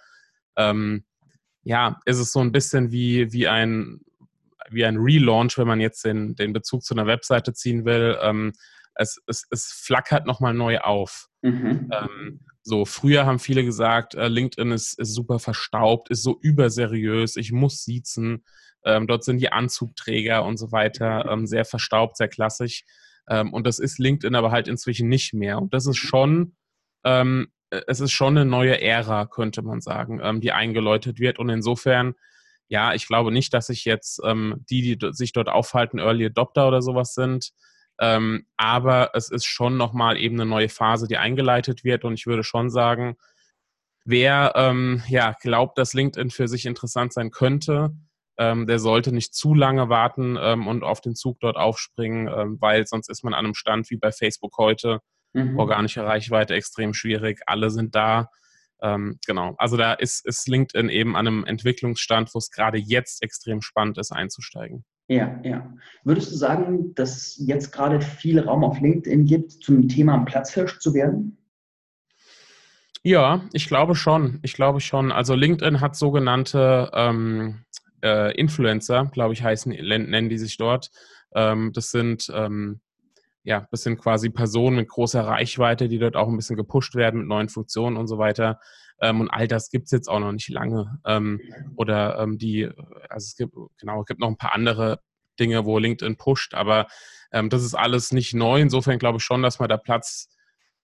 ähm, 0.56 1.04
ja, 1.62 2.00
ist 2.04 2.18
es 2.18 2.32
so 2.32 2.40
ein 2.40 2.52
bisschen 2.52 2.92
wie, 2.92 3.32
wie 3.32 3.48
ein 3.48 4.00
wie 4.70 4.84
ein 4.84 4.98
Relaunch, 4.98 5.58
wenn 5.58 5.66
man 5.66 5.80
jetzt 5.80 6.04
den, 6.04 6.36
den 6.36 6.52
Bezug 6.52 6.84
zu 6.84 6.94
einer 6.94 7.06
Webseite 7.06 7.52
ziehen 7.52 7.84
will. 7.84 8.16
Ähm, 8.22 8.52
es, 8.94 9.20
es, 9.26 9.46
es 9.50 9.66
flackert 9.66 10.26
nochmal 10.26 10.54
neu 10.54 10.78
auf. 10.78 11.28
Mhm. 11.42 11.90
Ähm, 11.92 12.40
so, 12.62 12.84
früher 12.84 13.26
haben 13.26 13.38
viele 13.38 13.64
gesagt, 13.64 14.14
äh, 14.14 14.28
LinkedIn 14.28 14.72
ist, 14.72 14.98
ist, 14.98 15.14
super 15.14 15.38
verstaubt, 15.38 16.10
ist 16.10 16.22
so 16.22 16.38
überseriös, 16.40 17.36
ich 17.36 17.52
muss 17.52 17.84
siezen. 17.84 18.44
Ähm, 18.84 19.06
dort 19.06 19.24
sind 19.24 19.38
die 19.38 19.52
Anzugträger 19.52 20.44
und 20.44 20.56
so 20.58 20.72
weiter 20.72 21.26
ähm, 21.30 21.46
sehr 21.46 21.64
verstaubt, 21.64 22.16
sehr 22.16 22.28
klassisch. 22.28 22.84
Ähm, 23.28 23.52
und 23.52 23.66
das 23.66 23.78
ist 23.78 23.98
LinkedIn 23.98 24.34
aber 24.34 24.50
halt 24.50 24.68
inzwischen 24.68 25.08
nicht 25.08 25.32
mehr. 25.32 25.58
Und 25.58 25.72
das 25.74 25.86
ist 25.86 25.96
schon, 25.96 26.56
ähm, 27.04 27.48
es 27.70 28.00
ist 28.00 28.12
schon 28.12 28.36
eine 28.36 28.48
neue 28.48 28.80
Ära, 28.80 29.26
könnte 29.26 29.62
man 29.62 29.80
sagen, 29.80 30.20
ähm, 30.22 30.40
die 30.40 30.52
eingeläutet 30.52 31.18
wird. 31.18 31.38
Und 31.38 31.48
insofern, 31.48 32.14
ja, 32.68 32.94
ich 32.94 33.06
glaube 33.06 33.32
nicht, 33.32 33.52
dass 33.54 33.66
sich 33.66 33.84
jetzt 33.84 34.22
die, 34.24 34.96
die 34.96 35.12
sich 35.12 35.32
dort 35.32 35.48
aufhalten, 35.48 35.98
Early 35.98 36.26
Adopter 36.26 36.68
oder 36.68 36.82
sowas 36.82 37.14
sind. 37.14 37.50
Ähm, 38.00 38.46
aber 38.56 39.10
es 39.14 39.30
ist 39.30 39.44
schon 39.44 39.76
nochmal 39.76 40.16
eben 40.16 40.40
eine 40.40 40.48
neue 40.48 40.70
Phase, 40.70 41.06
die 41.06 41.18
eingeleitet 41.18 41.84
wird. 41.84 42.04
Und 42.04 42.14
ich 42.14 42.26
würde 42.26 42.42
schon 42.42 42.70
sagen, 42.70 43.16
wer 44.04 44.52
ähm, 44.56 45.02
ja, 45.06 45.36
glaubt, 45.40 45.76
dass 45.78 45.92
LinkedIn 45.92 46.30
für 46.30 46.48
sich 46.48 46.64
interessant 46.64 47.12
sein 47.12 47.30
könnte, 47.30 47.94
ähm, 48.38 48.66
der 48.66 48.78
sollte 48.78 49.12
nicht 49.12 49.34
zu 49.34 49.54
lange 49.54 49.90
warten 49.90 50.38
ähm, 50.40 50.66
und 50.66 50.82
auf 50.82 51.02
den 51.02 51.14
Zug 51.14 51.40
dort 51.40 51.56
aufspringen, 51.56 52.26
ähm, 52.26 52.56
weil 52.58 52.86
sonst 52.86 53.10
ist 53.10 53.22
man 53.22 53.34
an 53.34 53.44
einem 53.44 53.54
Stand 53.54 53.90
wie 53.90 53.98
bei 53.98 54.12
Facebook 54.12 54.56
heute. 54.56 55.00
Mhm. 55.34 55.58
Organische 55.58 56.02
Reichweite 56.04 56.54
extrem 56.54 56.94
schwierig. 56.94 57.42
Alle 57.46 57.70
sind 57.70 57.94
da. 57.94 58.30
Ähm, 58.80 59.18
genau. 59.26 59.54
Also 59.58 59.76
da 59.76 59.92
ist, 59.92 60.24
ist 60.24 60.48
LinkedIn 60.48 60.88
eben 60.88 61.16
an 61.16 61.26
einem 61.26 61.44
Entwicklungsstand, 61.44 62.34
wo 62.34 62.38
es 62.38 62.50
gerade 62.50 62.78
jetzt 62.78 63.22
extrem 63.22 63.60
spannend 63.60 63.98
ist, 63.98 64.10
einzusteigen. 64.10 64.86
Ja, 65.10 65.40
ja. 65.42 65.74
Würdest 66.04 66.30
du 66.30 66.36
sagen, 66.36 66.94
dass 66.94 67.36
jetzt 67.44 67.72
gerade 67.72 68.00
viel 68.00 68.38
Raum 68.38 68.62
auf 68.62 68.80
LinkedIn 68.80 69.24
gibt, 69.24 69.50
zum 69.50 69.88
Thema 69.88 70.18
Platzhirsch 70.18 70.78
zu 70.78 70.94
werden? 70.94 71.36
Ja, 73.02 73.42
ich 73.52 73.66
glaube 73.66 73.96
schon. 73.96 74.38
Ich 74.42 74.52
glaube 74.52 74.80
schon. 74.80 75.10
Also 75.10 75.34
LinkedIn 75.34 75.80
hat 75.80 75.96
sogenannte 75.96 76.92
ähm, 76.94 77.64
äh, 78.04 78.32
Influencer, 78.36 79.06
glaube 79.06 79.32
ich, 79.32 79.42
heißen, 79.42 79.72
nennen 79.72 80.28
die 80.28 80.38
sich 80.38 80.56
dort. 80.58 80.92
Ähm, 81.34 81.72
das 81.74 81.90
sind 81.90 82.30
ähm, 82.32 82.80
ja, 83.42 83.66
das 83.72 83.82
sind 83.82 83.98
quasi 83.98 84.30
Personen 84.30 84.76
mit 84.76 84.88
großer 84.88 85.26
Reichweite, 85.26 85.88
die 85.88 85.98
dort 85.98 86.14
auch 86.14 86.28
ein 86.28 86.36
bisschen 86.36 86.56
gepusht 86.56 86.94
werden 86.94 87.18
mit 87.18 87.26
neuen 87.26 87.48
Funktionen 87.48 87.96
und 87.96 88.06
so 88.06 88.18
weiter. 88.18 88.60
Ähm, 89.00 89.20
und 89.20 89.28
all 89.28 89.48
das 89.48 89.70
gibt 89.70 89.86
es 89.86 89.90
jetzt 89.90 90.08
auch 90.08 90.20
noch 90.20 90.32
nicht 90.32 90.48
lange. 90.48 90.98
Ähm, 91.06 91.40
oder 91.76 92.18
ähm, 92.18 92.38
die, 92.38 92.68
also 93.08 93.24
es 93.26 93.36
gibt, 93.36 93.54
genau, 93.78 94.00
es 94.00 94.06
gibt 94.06 94.20
noch 94.20 94.28
ein 94.28 94.36
paar 94.36 94.54
andere 94.54 95.00
Dinge, 95.38 95.64
wo 95.64 95.78
LinkedIn 95.78 96.16
pusht, 96.16 96.54
aber 96.54 96.86
ähm, 97.32 97.48
das 97.48 97.62
ist 97.62 97.74
alles 97.74 98.12
nicht 98.12 98.34
neu. 98.34 98.60
Insofern 98.60 98.98
glaube 98.98 99.18
ich 99.18 99.24
schon, 99.24 99.42
dass 99.42 99.58
man 99.58 99.68
da 99.68 99.76
Platz 99.76 100.28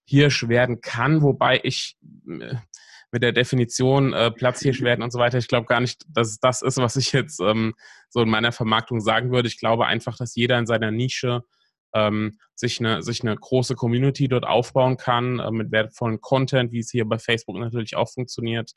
Hirsch 0.05 0.49
werden 0.49 0.81
kann, 0.81 1.23
wobei 1.23 1.61
ich 1.63 1.97
äh, 2.29 2.55
mit 3.13 3.23
der 3.23 3.33
Definition 3.33 4.13
äh, 4.13 4.31
Platzhirsch 4.31 4.83
werden 4.83 5.03
und 5.03 5.13
so 5.13 5.19
weiter, 5.19 5.39
ich 5.39 5.49
glaube 5.49 5.67
gar 5.67 5.81
nicht, 5.81 6.05
dass 6.09 6.39
das 6.39 6.63
ist, 6.63 6.77
was 6.79 6.97
ich 6.97 7.13
jetzt 7.13 7.41
ähm, 7.41 7.75
so 8.09 8.23
in 8.23 8.29
meiner 8.29 8.53
Vermarktung 8.53 9.01
sagen 9.01 9.31
würde. 9.31 9.49
Ich 9.49 9.59
glaube 9.59 9.87
einfach, 9.87 10.17
dass 10.17 10.35
jeder 10.35 10.59
in 10.59 10.67
seiner 10.67 10.91
Nische 10.91 11.43
ähm, 11.97 12.39
sich, 12.55 12.79
eine, 12.79 13.03
sich 13.03 13.23
eine 13.23 13.35
große 13.35 13.75
Community 13.75 14.29
dort 14.29 14.47
aufbauen 14.47 14.99
kann, 14.99 15.39
äh, 15.39 15.51
mit 15.51 15.73
wertvollen 15.73 16.21
Content, 16.21 16.71
wie 16.73 16.81
es 16.81 16.91
hier 16.91 17.07
bei 17.07 17.19
Facebook 17.19 17.57
natürlich 17.57 17.97
auch 17.97 18.13
funktioniert, 18.13 18.73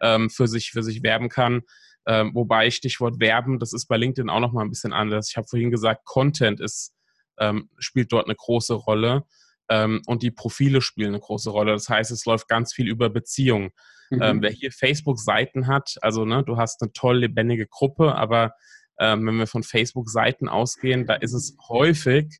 ähm, 0.00 0.30
für, 0.30 0.48
sich, 0.48 0.70
für 0.70 0.82
sich 0.82 1.02
werben 1.02 1.28
kann. 1.28 1.62
Ähm, 2.06 2.32
wobei 2.34 2.70
Stichwort 2.70 3.20
Werben, 3.20 3.58
das 3.58 3.72
ist 3.72 3.86
bei 3.86 3.96
LinkedIn 3.96 4.30
auch 4.30 4.40
nochmal 4.40 4.64
ein 4.64 4.70
bisschen 4.70 4.92
anders. 4.92 5.30
Ich 5.30 5.36
habe 5.36 5.46
vorhin 5.46 5.70
gesagt, 5.70 6.04
Content 6.06 6.60
ist, 6.60 6.94
ähm, 7.38 7.68
spielt 7.78 8.12
dort 8.12 8.26
eine 8.26 8.34
große 8.34 8.74
Rolle 8.74 9.24
ähm, 9.68 10.02
und 10.06 10.22
die 10.22 10.30
Profile 10.30 10.80
spielen 10.80 11.08
eine 11.08 11.20
große 11.20 11.50
Rolle. 11.50 11.72
Das 11.72 11.88
heißt, 11.88 12.10
es 12.10 12.24
läuft 12.24 12.48
ganz 12.48 12.72
viel 12.72 12.88
über 12.88 13.10
Beziehungen. 13.10 13.70
Mhm. 14.10 14.22
Ähm, 14.22 14.42
wer 14.42 14.50
hier 14.50 14.72
Facebook-Seiten 14.72 15.66
hat, 15.66 15.96
also 16.00 16.24
ne, 16.24 16.44
du 16.44 16.56
hast 16.56 16.82
eine 16.82 16.92
toll 16.92 17.18
lebendige 17.18 17.66
Gruppe, 17.66 18.14
aber 18.14 18.52
ähm, 18.98 19.26
wenn 19.26 19.36
wir 19.36 19.46
von 19.46 19.62
Facebook-Seiten 19.62 20.48
ausgehen, 20.48 21.06
da 21.06 21.14
ist 21.14 21.32
es 21.32 21.56
häufig, 21.68 22.38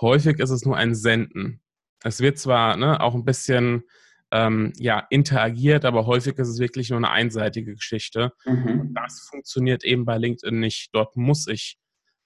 häufig 0.00 0.38
ist 0.38 0.50
es 0.50 0.64
nur 0.64 0.76
ein 0.76 0.94
Senden. 0.94 1.60
Es 2.02 2.20
wird 2.20 2.38
zwar 2.38 2.76
ne, 2.76 3.00
auch 3.00 3.14
ein 3.14 3.24
bisschen 3.24 3.84
ähm, 4.32 4.72
ja, 4.76 5.06
interagiert, 5.10 5.84
aber 5.84 6.06
häufig 6.06 6.36
ist 6.38 6.48
es 6.48 6.58
wirklich 6.58 6.90
nur 6.90 6.98
eine 6.98 7.10
einseitige 7.10 7.74
Geschichte. 7.74 8.32
Mhm. 8.44 8.92
Das 8.94 9.26
funktioniert 9.28 9.84
eben 9.84 10.04
bei 10.04 10.18
LinkedIn 10.18 10.58
nicht. 10.58 10.90
Dort 10.92 11.16
muss 11.16 11.46
ich 11.46 11.78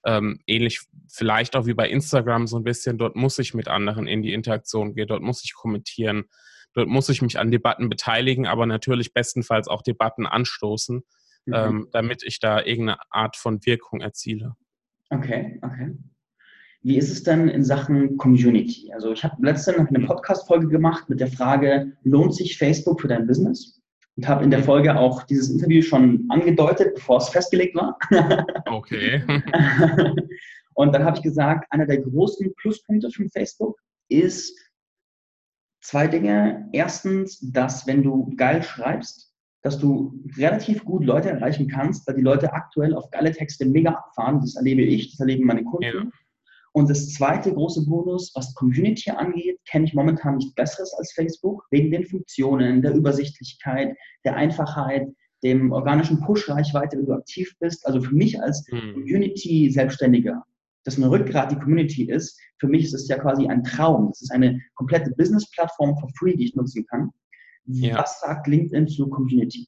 ähm, 0.05 0.41
ähnlich 0.47 0.81
vielleicht 1.09 1.57
auch 1.57 1.67
wie 1.67 1.75
bei 1.75 1.89
Instagram 1.89 2.47
so 2.47 2.57
ein 2.57 2.65
bisschen, 2.65 2.99
dort 2.99 3.17
muss 3.17 3.39
ich 3.39 3.55
mit 3.55 3.69
anderen 3.69 4.07
in 4.07 4.23
die 4.23 4.33
Interaktion 4.33 4.95
gehen, 4.95 5.09
dort 5.09 5.23
muss 5.23 5.45
ich 5.45 5.55
kommentieren, 5.55 6.25
dort 6.73 6.89
muss 6.89 7.09
ich 7.09 7.21
mich 7.21 7.39
an 7.39 7.51
Debatten 7.51 7.89
beteiligen, 7.89 8.47
aber 8.47 8.67
natürlich 8.67 9.13
bestenfalls 9.13 9.69
auch 9.69 9.83
Debatten 9.83 10.27
anstoßen, 10.27 11.03
mhm. 11.45 11.55
ähm, 11.55 11.89
damit 11.93 12.23
ich 12.23 12.41
da 12.41 12.65
irgendeine 12.65 12.99
Art 13.11 13.37
von 13.37 13.65
Wirkung 13.67 14.01
erziele. 14.01 14.55
Okay, 15.11 15.59
okay. 15.63 15.97
Wie 16.83 16.97
ist 16.97 17.11
es 17.11 17.23
denn 17.23 17.49
in 17.49 17.63
Sachen 17.63 18.17
Community? 18.17 18.91
Also 18.95 19.13
ich 19.13 19.23
habe 19.23 19.37
letztens 19.41 19.89
eine 19.89 19.99
mhm. 19.99 20.07
Podcast-Folge 20.07 20.69
gemacht 20.69 21.09
mit 21.09 21.21
der 21.21 21.29
Frage, 21.29 21.93
lohnt 22.05 22.35
sich 22.35 22.57
Facebook 22.57 23.01
für 23.01 23.09
dein 23.09 23.27
Business? 23.27 23.81
und 24.21 24.29
habe 24.29 24.45
in 24.45 24.51
der 24.51 24.63
Folge 24.63 24.95
auch 24.99 25.23
dieses 25.23 25.49
Interview 25.49 25.81
schon 25.81 26.27
angedeutet, 26.29 26.95
bevor 26.95 27.19
es 27.19 27.31
festgelegt 27.31 27.75
war. 27.75 27.99
Okay. 28.67 29.23
und 30.75 30.95
dann 30.95 31.05
habe 31.05 31.17
ich 31.17 31.23
gesagt, 31.23 31.67
einer 31.71 31.87
der 31.87 32.03
großen 32.03 32.55
Pluspunkte 32.57 33.11
von 33.11 33.29
Facebook 33.31 33.79
ist 34.09 34.57
zwei 35.83 36.07
Dinge. 36.07 36.69
Erstens, 36.73 37.41
dass 37.53 37.87
wenn 37.87 38.03
du 38.03 38.35
geil 38.37 38.63
schreibst, 38.63 39.33
dass 39.63 39.79
du 39.79 40.23
relativ 40.37 40.85
gut 40.85 41.05
Leute 41.05 41.31
erreichen 41.31 41.69
kannst, 41.69 42.07
weil 42.07 42.17
die 42.17 42.23
Leute 42.23 42.53
aktuell 42.53 42.95
auf 42.95 43.11
geile 43.11 43.33
Texte 43.33 43.65
mega 43.67 43.91
abfahren. 43.91 44.41
Das 44.41 44.57
erlebe 44.57 44.83
ich, 44.83 45.11
das 45.11 45.21
erleben 45.21 45.47
meine 45.47 45.65
Kunden. 45.65 45.85
Ja. 45.85 46.11
Und 46.73 46.89
das 46.89 47.13
zweite 47.15 47.53
große 47.53 47.85
Bonus, 47.87 48.33
was 48.35 48.55
Community 48.55 49.11
angeht, 49.11 49.59
kenne 49.69 49.87
ich 49.87 49.95
momentan 49.95 50.37
nicht 50.37 50.55
besseres 50.55 50.95
als 50.95 51.13
Facebook, 51.13 51.67
wegen 51.71 51.91
den 51.91 52.07
Funktionen, 52.07 52.81
der 52.81 52.95
Übersichtlichkeit, 52.95 53.97
der 54.25 54.37
Einfachheit, 54.37 55.09
dem 55.43 55.73
organischen 55.73 56.21
Push-Reichweite, 56.21 56.99
wenn 56.99 57.07
du 57.07 57.13
aktiv 57.15 57.55
bist. 57.59 57.85
Also 57.87 58.01
für 58.01 58.15
mich 58.15 58.41
als 58.41 58.65
hm. 58.71 58.95
Community-Selbstständiger, 58.95 60.45
dass 60.85 60.97
ein 60.97 61.05
Rückgrat 61.05 61.51
die 61.51 61.59
Community 61.59 62.05
ist, 62.09 62.39
für 62.59 62.69
mich 62.69 62.85
ist 62.85 62.95
es 62.95 63.09
ja 63.09 63.19
quasi 63.19 63.47
ein 63.47 63.65
Traum. 63.65 64.09
Das 64.09 64.23
ist 64.23 64.31
eine 64.31 64.61
komplette 64.75 65.11
Business-Plattform 65.17 65.99
for 65.99 66.11
free, 66.19 66.37
die 66.37 66.45
ich 66.45 66.55
nutzen 66.55 66.87
kann. 66.87 67.11
Ja. 67.65 67.99
Was 67.99 68.21
sagt 68.21 68.47
LinkedIn 68.47 68.87
zu 68.87 69.09
Community? 69.09 69.67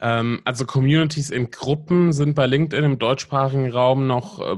Ähm, 0.00 0.40
also 0.44 0.64
Communities 0.64 1.30
in 1.30 1.50
Gruppen 1.50 2.12
sind 2.12 2.34
bei 2.34 2.46
LinkedIn 2.46 2.84
im 2.84 2.98
deutschsprachigen 2.98 3.70
Raum 3.70 4.06
noch 4.06 4.40
äh, 4.40 4.56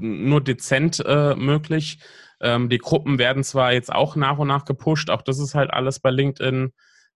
nur 0.00 0.42
dezent 0.42 1.02
äh, 1.04 1.34
möglich. 1.34 1.98
Ähm, 2.40 2.68
die 2.68 2.78
Gruppen 2.78 3.18
werden 3.18 3.44
zwar 3.44 3.72
jetzt 3.72 3.92
auch 3.92 4.16
nach 4.16 4.38
und 4.38 4.48
nach 4.48 4.64
gepusht, 4.64 5.10
auch 5.10 5.22
das 5.22 5.38
ist 5.38 5.54
halt 5.54 5.72
alles 5.72 6.00
bei 6.00 6.10
LinkedIn 6.10 6.72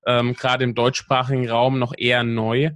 ähm, 0.06 0.34
gerade 0.34 0.64
im 0.64 0.74
deutschsprachigen 0.74 1.48
Raum 1.48 1.78
noch 1.78 1.92
eher 1.96 2.22
neu. 2.22 2.70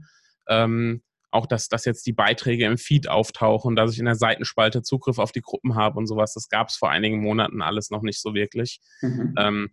Auch 1.33 1.47
dass, 1.47 1.69
dass 1.69 1.85
jetzt 1.85 2.05
die 2.07 2.13
Beiträge 2.13 2.65
im 2.67 2.77
Feed 2.77 3.09
auftauchen, 3.09 3.77
dass 3.77 3.93
ich 3.93 4.01
in 4.01 4.07
der 4.07 4.17
Seitenspalte 4.17 4.83
Zugriff 4.83 5.21
auf 5.21 5.31
die 5.31 5.43
Gruppen 5.43 5.77
habe 5.77 5.97
und 5.97 6.09
sowas, 6.09 6.35
das 6.35 6.49
gab 6.49 6.71
es 6.71 6.77
vor 6.77 6.91
einigen 6.91 7.21
Monaten 7.21 7.63
alles 7.63 7.91
noch 7.91 8.03
nicht 8.03 8.21
so 8.21 8.35
wirklich. 8.35 8.81
Mhm. 9.01 9.71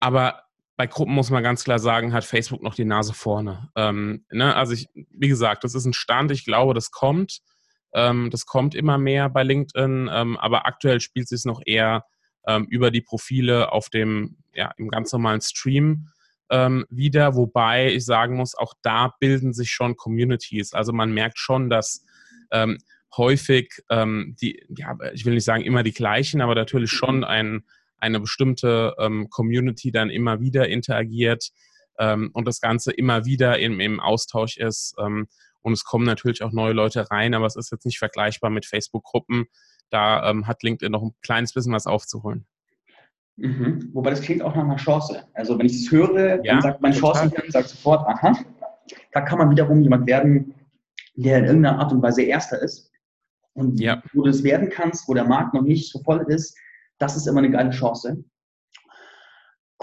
Aber 0.00 0.44
bei 0.76 0.86
Gruppen 0.86 1.14
muss 1.14 1.30
man 1.30 1.42
ganz 1.42 1.64
klar 1.64 1.78
sagen, 1.78 2.12
hat 2.12 2.24
Facebook 2.24 2.62
noch 2.62 2.74
die 2.74 2.84
Nase 2.84 3.12
vorne. 3.12 3.70
Ähm, 3.76 4.24
ne? 4.30 4.54
Also 4.56 4.72
ich, 4.72 4.88
wie 4.94 5.28
gesagt, 5.28 5.64
das 5.64 5.74
ist 5.74 5.84
ein 5.84 5.92
Stand, 5.92 6.30
ich 6.30 6.44
glaube, 6.44 6.74
das 6.74 6.90
kommt. 6.90 7.40
Ähm, 7.94 8.30
das 8.30 8.46
kommt 8.46 8.74
immer 8.74 8.98
mehr 8.98 9.28
bei 9.28 9.42
LinkedIn, 9.42 10.08
ähm, 10.12 10.36
aber 10.38 10.66
aktuell 10.66 11.00
spielt 11.00 11.24
es 11.24 11.30
sich 11.30 11.44
noch 11.44 11.60
eher 11.64 12.04
ähm, 12.46 12.66
über 12.70 12.90
die 12.90 13.02
Profile 13.02 13.70
auf 13.70 13.90
dem, 13.90 14.38
ja, 14.54 14.72
im 14.78 14.88
ganz 14.88 15.12
normalen 15.12 15.42
Stream 15.42 16.08
ähm, 16.50 16.86
wieder, 16.88 17.36
wobei 17.36 17.92
ich 17.92 18.04
sagen 18.04 18.36
muss, 18.36 18.54
auch 18.54 18.74
da 18.82 19.14
bilden 19.20 19.52
sich 19.52 19.70
schon 19.70 19.96
Communities. 19.96 20.72
Also 20.72 20.92
man 20.92 21.12
merkt 21.12 21.38
schon, 21.38 21.68
dass 21.68 22.04
ähm, 22.50 22.78
häufig 23.14 23.82
die, 23.90 24.64
ja, 24.74 24.96
ich 25.12 25.26
will 25.26 25.34
nicht 25.34 25.44
sagen 25.44 25.64
immer 25.64 25.82
die 25.82 25.92
gleichen, 25.92 26.40
aber 26.40 26.54
natürlich 26.54 26.90
schon 26.90 27.24
ein 27.24 27.62
eine 28.02 28.20
bestimmte 28.20 28.94
ähm, 28.98 29.28
Community 29.30 29.92
dann 29.92 30.10
immer 30.10 30.40
wieder 30.40 30.68
interagiert 30.68 31.50
ähm, 31.98 32.30
und 32.32 32.46
das 32.46 32.60
Ganze 32.60 32.92
immer 32.92 33.24
wieder 33.24 33.58
im, 33.58 33.80
im 33.80 34.00
Austausch 34.00 34.56
ist. 34.58 34.94
Ähm, 34.98 35.28
und 35.62 35.72
es 35.72 35.84
kommen 35.84 36.04
natürlich 36.04 36.42
auch 36.42 36.50
neue 36.50 36.72
Leute 36.72 37.10
rein, 37.10 37.34
aber 37.34 37.46
es 37.46 37.54
ist 37.54 37.70
jetzt 37.70 37.86
nicht 37.86 38.00
vergleichbar 38.00 38.50
mit 38.50 38.66
Facebook-Gruppen. 38.66 39.46
Da 39.90 40.28
ähm, 40.28 40.48
hat 40.48 40.64
LinkedIn 40.64 40.90
noch 40.90 41.02
ein 41.02 41.14
kleines 41.22 41.52
bisschen 41.52 41.72
was 41.72 41.86
aufzuholen. 41.86 42.44
Mhm. 43.36 43.90
Wobei 43.92 44.10
das 44.10 44.20
klingt 44.20 44.42
auch 44.42 44.54
nach 44.56 44.64
einer 44.64 44.76
Chance. 44.76 45.24
Also 45.32 45.56
wenn 45.58 45.66
ich 45.66 45.74
es 45.74 45.90
höre, 45.92 46.44
ja, 46.44 46.54
dann 46.54 46.62
sagt 46.62 46.82
mein 46.82 46.92
Chancenhirn 46.92 47.50
sagt 47.50 47.68
sofort, 47.68 48.06
aha, 48.08 48.36
da 49.12 49.20
kann 49.20 49.38
man 49.38 49.50
wiederum 49.50 49.80
jemand 49.80 50.06
werden, 50.08 50.54
der 51.14 51.38
in 51.38 51.44
irgendeiner 51.44 51.78
Art 51.78 51.92
und 51.92 52.02
Weise 52.02 52.22
Erster 52.22 52.60
ist. 52.60 52.90
Und 53.54 53.78
ja. 53.78 54.02
wo 54.12 54.22
du 54.22 54.30
es 54.30 54.42
werden 54.42 54.70
kannst, 54.70 55.06
wo 55.08 55.14
der 55.14 55.24
Markt 55.24 55.54
noch 55.54 55.62
nicht 55.62 55.90
so 55.90 56.00
voll 56.02 56.24
ist, 56.28 56.56
das 57.02 57.16
ist 57.16 57.26
immer 57.26 57.38
eine 57.38 57.50
geile 57.50 57.70
Chance. 57.70 58.24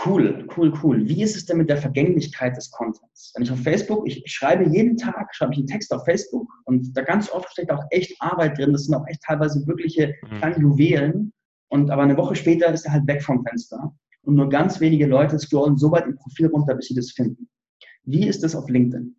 Cool, 0.06 0.48
cool, 0.56 0.74
cool. 0.82 1.06
Wie 1.10 1.22
ist 1.22 1.36
es 1.36 1.46
denn 1.46 1.58
mit 1.58 1.70
der 1.70 1.76
Vergänglichkeit 1.76 2.56
des 2.56 2.72
Contents? 2.72 3.34
Wenn 3.36 3.44
ich 3.44 3.52
auf 3.52 3.60
Facebook, 3.60 4.08
ich, 4.08 4.26
ich 4.26 4.32
schreibe 4.32 4.70
jeden 4.70 4.96
Tag, 4.96 5.36
schreibe 5.36 5.52
ich 5.52 5.58
einen 5.58 5.68
Text 5.68 5.94
auf 5.94 6.06
Facebook 6.06 6.48
und 6.64 6.96
da 6.96 7.02
ganz 7.02 7.30
oft 7.30 7.52
steckt 7.52 7.72
auch 7.72 7.84
echt 7.90 8.16
Arbeit 8.22 8.58
drin. 8.58 8.72
Das 8.72 8.86
sind 8.86 8.96
auch 8.96 9.06
echt 9.08 9.22
teilweise 9.22 9.68
wirkliche 9.68 10.16
mhm. 10.24 10.38
kleine 10.38 10.60
Juwelen. 10.60 11.34
Und 11.68 11.92
aber 11.92 12.04
eine 12.04 12.16
Woche 12.16 12.36
später 12.36 12.72
ist 12.72 12.86
er 12.86 12.94
halt 12.94 13.08
weg 13.08 13.22
vom 13.22 13.44
Fenster. 13.44 13.94
Und 14.22 14.36
nur 14.36 14.48
ganz 14.48 14.80
wenige 14.80 15.06
Leute 15.06 15.38
scrollen 15.38 15.78
so 15.78 15.92
weit 15.92 16.06
im 16.06 16.16
Profil 16.16 16.48
runter, 16.48 16.76
bis 16.76 16.88
sie 16.88 16.96
das 16.96 17.12
finden. 17.12 17.50
Wie 18.04 18.26
ist 18.26 18.42
das 18.44 18.56
auf 18.56 18.70
LinkedIn? 18.70 19.18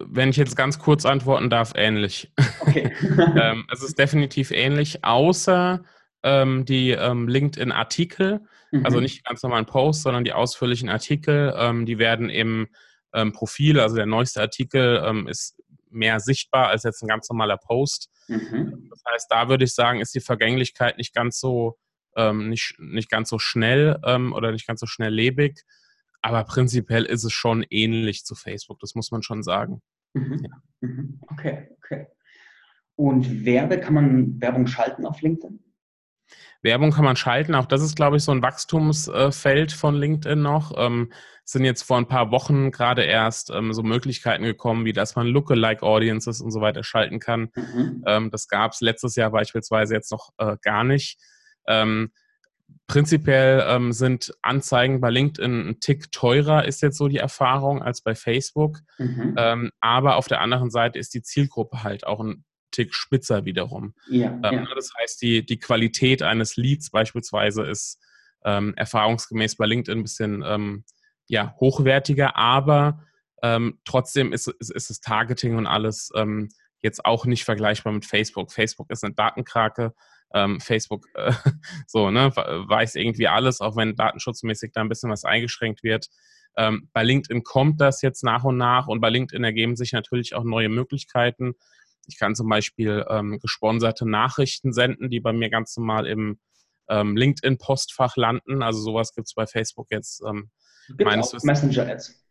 Wenn 0.00 0.30
ich 0.30 0.36
jetzt 0.36 0.56
ganz 0.56 0.78
kurz 0.78 1.04
antworten 1.04 1.50
darf, 1.50 1.72
ähnlich. 1.74 2.32
Okay. 2.60 2.92
ähm, 3.40 3.66
es 3.72 3.82
ist 3.82 3.98
definitiv 3.98 4.50
ähnlich, 4.50 5.04
außer 5.04 5.82
ähm, 6.22 6.64
die 6.64 6.90
ähm, 6.90 7.28
LinkedIn-Artikel, 7.28 8.40
mhm. 8.70 8.84
also 8.84 9.00
nicht 9.00 9.24
ganz 9.24 9.42
normalen 9.42 9.66
Posts, 9.66 10.02
sondern 10.02 10.24
die 10.24 10.32
ausführlichen 10.32 10.88
Artikel, 10.88 11.54
ähm, 11.56 11.86
die 11.86 11.98
werden 11.98 12.30
im 12.30 12.68
ähm, 13.12 13.32
Profil, 13.32 13.78
also 13.78 13.96
der 13.96 14.06
neueste 14.06 14.40
Artikel 14.40 15.02
ähm, 15.04 15.28
ist 15.28 15.60
mehr 15.90 16.18
sichtbar 16.18 16.68
als 16.68 16.82
jetzt 16.82 17.02
ein 17.02 17.08
ganz 17.08 17.28
normaler 17.28 17.56
Post. 17.56 18.10
Mhm. 18.28 18.88
Das 18.90 19.02
heißt, 19.12 19.26
da 19.30 19.48
würde 19.48 19.64
ich 19.64 19.74
sagen, 19.74 20.00
ist 20.00 20.14
die 20.14 20.20
Vergänglichkeit 20.20 20.98
nicht 20.98 21.14
ganz 21.14 21.38
so, 21.38 21.78
nicht, 22.32 22.76
nicht 22.78 23.10
ganz 23.10 23.28
so 23.28 23.40
schnell 23.40 23.96
oder 24.04 24.52
nicht 24.52 24.68
ganz 24.68 24.78
so 24.78 24.86
schnelllebig. 24.86 25.64
Aber 26.24 26.42
prinzipiell 26.44 27.04
ist 27.04 27.22
es 27.22 27.34
schon 27.34 27.66
ähnlich 27.68 28.24
zu 28.24 28.34
Facebook, 28.34 28.80
das 28.80 28.94
muss 28.94 29.10
man 29.10 29.22
schon 29.22 29.42
sagen. 29.42 29.82
Mhm. 30.14 30.42
Ja. 30.42 30.62
Mhm. 30.80 31.20
Okay, 31.20 31.68
okay. 31.76 32.06
Und 32.96 33.44
Werbe, 33.44 33.78
kann 33.78 33.92
man 33.92 34.40
Werbung 34.40 34.66
schalten 34.66 35.04
auf 35.04 35.20
LinkedIn? 35.20 35.62
Werbung 36.62 36.92
kann 36.92 37.04
man 37.04 37.16
schalten. 37.16 37.54
Auch 37.54 37.66
das 37.66 37.82
ist, 37.82 37.94
glaube 37.94 38.16
ich, 38.16 38.22
so 38.22 38.32
ein 38.32 38.40
Wachstumsfeld 38.40 39.72
von 39.72 39.96
LinkedIn 39.96 40.40
noch. 40.40 40.72
Ähm, 40.78 41.12
sind 41.44 41.66
jetzt 41.66 41.82
vor 41.82 41.98
ein 41.98 42.08
paar 42.08 42.30
Wochen 42.30 42.70
gerade 42.70 43.02
erst 43.02 43.50
ähm, 43.50 43.74
so 43.74 43.82
Möglichkeiten 43.82 44.44
gekommen, 44.44 44.86
wie 44.86 44.94
dass 44.94 45.16
man 45.16 45.26
Lookalike 45.26 45.82
Audiences 45.82 46.40
und 46.40 46.52
so 46.52 46.62
weiter 46.62 46.84
schalten 46.84 47.18
kann. 47.18 47.50
Mhm. 47.54 48.02
Ähm, 48.06 48.30
das 48.30 48.48
gab 48.48 48.72
es 48.72 48.80
letztes 48.80 49.14
Jahr 49.14 49.30
beispielsweise 49.30 49.92
jetzt 49.92 50.10
noch 50.10 50.30
äh, 50.38 50.56
gar 50.62 50.84
nicht. 50.84 51.18
Ähm, 51.68 52.12
prinzipiell 52.86 53.64
ähm, 53.66 53.92
sind 53.92 54.32
Anzeigen 54.42 55.00
bei 55.00 55.10
LinkedIn 55.10 55.68
ein 55.68 55.80
Tick 55.80 56.12
teurer, 56.12 56.64
ist 56.64 56.82
jetzt 56.82 56.98
so 56.98 57.08
die 57.08 57.18
Erfahrung, 57.18 57.82
als 57.82 58.02
bei 58.02 58.14
Facebook. 58.14 58.80
Mhm. 58.98 59.34
Ähm, 59.38 59.70
aber 59.80 60.16
auf 60.16 60.28
der 60.28 60.40
anderen 60.40 60.70
Seite 60.70 60.98
ist 60.98 61.14
die 61.14 61.22
Zielgruppe 61.22 61.82
halt 61.82 62.06
auch 62.06 62.20
ein 62.20 62.44
Tick 62.70 62.94
spitzer 62.94 63.44
wiederum. 63.44 63.94
Ja, 64.08 64.32
ähm, 64.42 64.42
ja. 64.42 64.66
Das 64.74 64.90
heißt, 65.00 65.22
die, 65.22 65.44
die 65.44 65.58
Qualität 65.58 66.22
eines 66.22 66.56
Leads 66.56 66.90
beispielsweise 66.90 67.62
ist 67.62 68.00
ähm, 68.44 68.74
erfahrungsgemäß 68.76 69.56
bei 69.56 69.66
LinkedIn 69.66 70.00
ein 70.00 70.02
bisschen 70.02 70.42
ähm, 70.46 70.84
ja, 71.26 71.54
hochwertiger, 71.60 72.36
aber 72.36 73.04
ähm, 73.42 73.78
trotzdem 73.84 74.32
ist, 74.32 74.48
ist, 74.48 74.70
ist, 74.70 74.90
das 74.90 75.00
Targeting 75.00 75.56
und 75.56 75.66
alles 75.66 76.10
jetzt 76.84 77.04
auch 77.04 77.24
nicht 77.24 77.44
vergleichbar 77.44 77.92
mit 77.92 78.04
Facebook. 78.04 78.52
Facebook 78.52 78.90
ist 78.90 79.02
eine 79.02 79.14
Datenkrake. 79.14 79.94
Ähm, 80.34 80.60
Facebook 80.60 81.06
äh, 81.14 81.32
so, 81.86 82.10
ne, 82.10 82.30
weiß 82.36 82.96
irgendwie 82.96 83.28
alles, 83.28 83.60
auch 83.60 83.76
wenn 83.76 83.96
datenschutzmäßig 83.96 84.72
da 84.72 84.82
ein 84.82 84.88
bisschen 84.88 85.10
was 85.10 85.24
eingeschränkt 85.24 85.82
wird. 85.82 86.08
bei 86.56 87.02
LinkedIn 87.02 87.42
kommt 87.42 87.80
das 87.80 88.00
jetzt 88.00 88.22
nach 88.22 88.44
und 88.44 88.56
nach 88.56 88.86
und 88.86 89.00
bei 89.00 89.10
LinkedIn 89.10 89.42
ergeben 89.42 89.74
sich 89.74 89.92
natürlich 89.92 90.36
auch 90.36 90.44
neue 90.44 90.68
Möglichkeiten. 90.68 91.54
Ich 92.06 92.18
kann 92.18 92.34
zum 92.34 92.48
Beispiel 92.48 93.04
ähm, 93.08 93.38
gesponserte 93.40 94.08
Nachrichten 94.08 94.72
senden, 94.72 95.10
die 95.10 95.20
bei 95.20 95.32
mir 95.32 95.50
ganz 95.50 95.76
normal 95.76 96.06
im 96.06 96.38
ähm, 96.88 97.16
LinkedIn-Postfach 97.16 98.16
landen. 98.16 98.62
Also 98.62 98.80
sowas 98.80 99.14
gibt 99.14 99.28
es 99.28 99.34
bei 99.34 99.46
Facebook 99.46 99.88
jetzt. 99.90 100.22
Ähm, 100.26 100.50
meines 100.98 101.34
auch 101.34 101.42
Messenger-Ads. 101.42 102.23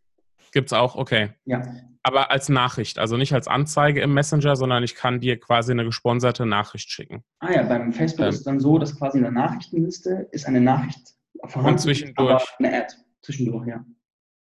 Gibt 0.53 0.69
es 0.69 0.74
auch, 0.74 0.95
okay. 0.95 1.31
Ja. 1.45 1.63
Aber 2.03 2.31
als 2.31 2.48
Nachricht, 2.48 3.00
also 3.00 3.17
nicht 3.17 3.33
als 3.33 3.48
Anzeige 3.48 4.01
im 4.01 4.13
Messenger, 4.13 4.55
sondern 4.55 4.83
ich 4.83 4.93
kann 4.93 5.19
dir 5.19 5.39
quasi 5.39 5.72
eine 5.72 5.86
gesponserte 5.86 6.45
Nachricht 6.45 6.91
schicken. 6.91 7.24
Ah 7.39 7.51
ja, 7.51 7.63
beim 7.63 7.91
Facebook 7.91 8.25
ähm, 8.25 8.29
ist 8.29 8.38
es 8.39 8.43
dann 8.43 8.60
so, 8.60 8.77
dass 8.77 8.98
quasi 8.98 9.17
in 9.17 9.24
der 9.24 9.31
Nachrichtenliste 9.31 10.27
ist 10.31 10.45
eine 10.45 10.62
Nachricht 10.62 11.00
vorhanden, 11.45 11.72
und 11.72 11.79
zwischendurch. 11.79 12.43
eine 12.60 12.77
Ad 12.77 12.93
zwischendurch, 13.22 13.67
ja. 13.67 13.83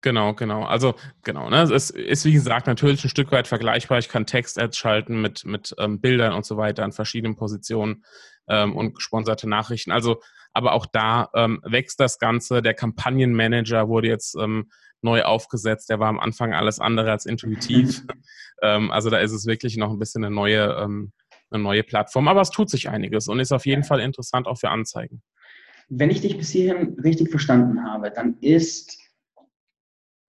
Genau, 0.03 0.35
genau. 0.35 0.65
Also 0.65 0.95
genau, 1.23 1.49
ne? 1.49 1.62
Es 1.62 1.91
ist 1.91 2.25
wie 2.25 2.33
gesagt 2.33 2.67
natürlich 2.67 3.03
ein 3.05 3.09
Stück 3.09 3.33
weit 3.33 3.49
vergleichbar. 3.49 3.99
Ich 3.99 4.09
kann 4.09 4.26
Text-Ads 4.26 4.76
schalten 4.76 5.21
mit, 5.21 5.45
mit 5.45 5.75
ähm, 5.79 6.00
Bildern 6.00 6.35
und 6.35 6.45
so 6.45 6.57
weiter 6.57 6.85
an 6.85 6.93
verschiedenen 6.93 7.37
Positionen 7.37 8.05
ähm, 8.49 8.76
und 8.76 8.95
gesponserte 8.95 9.49
Nachrichten. 9.49 9.93
Also, 9.93 10.21
aber 10.53 10.73
auch 10.73 10.87
da 10.87 11.29
ähm, 11.35 11.61
wächst 11.65 12.00
das 12.00 12.19
Ganze. 12.19 12.62
Der 12.62 12.75
Kampagnenmanager 12.75 13.88
wurde 13.88 14.09
jetzt 14.09 14.37
ähm, 14.37 14.71
neu 15.03 15.23
aufgesetzt. 15.23 15.91
Der 15.91 15.99
war 16.00 16.09
am 16.09 16.19
Anfang 16.19 16.55
alles 16.55 16.81
andere 16.81 17.11
als 17.11 17.26
intuitiv. 17.26 18.03
Ähm, 18.62 18.91
also 18.91 19.11
da 19.11 19.19
ist 19.19 19.33
es 19.33 19.45
wirklich 19.45 19.76
noch 19.76 19.91
ein 19.91 19.99
bisschen 19.99 20.25
eine 20.25 20.35
neue, 20.35 20.79
ähm, 20.81 21.12
eine 21.50 21.62
neue 21.62 21.83
Plattform. 21.83 22.26
Aber 22.26 22.41
es 22.41 22.49
tut 22.49 22.71
sich 22.71 22.88
einiges 22.88 23.29
und 23.29 23.38
ist 23.38 23.53
auf 23.53 23.67
jeden 23.67 23.85
Fall 23.85 24.00
interessant 24.00 24.47
auch 24.47 24.57
für 24.57 24.71
Anzeigen. 24.71 25.21
Wenn 25.91 26.09
ich 26.09 26.23
dich 26.23 26.38
bis 26.38 26.49
hierhin 26.49 26.99
richtig 27.05 27.29
verstanden 27.29 27.85
habe, 27.85 28.11
dann 28.11 28.38
ist 28.41 28.99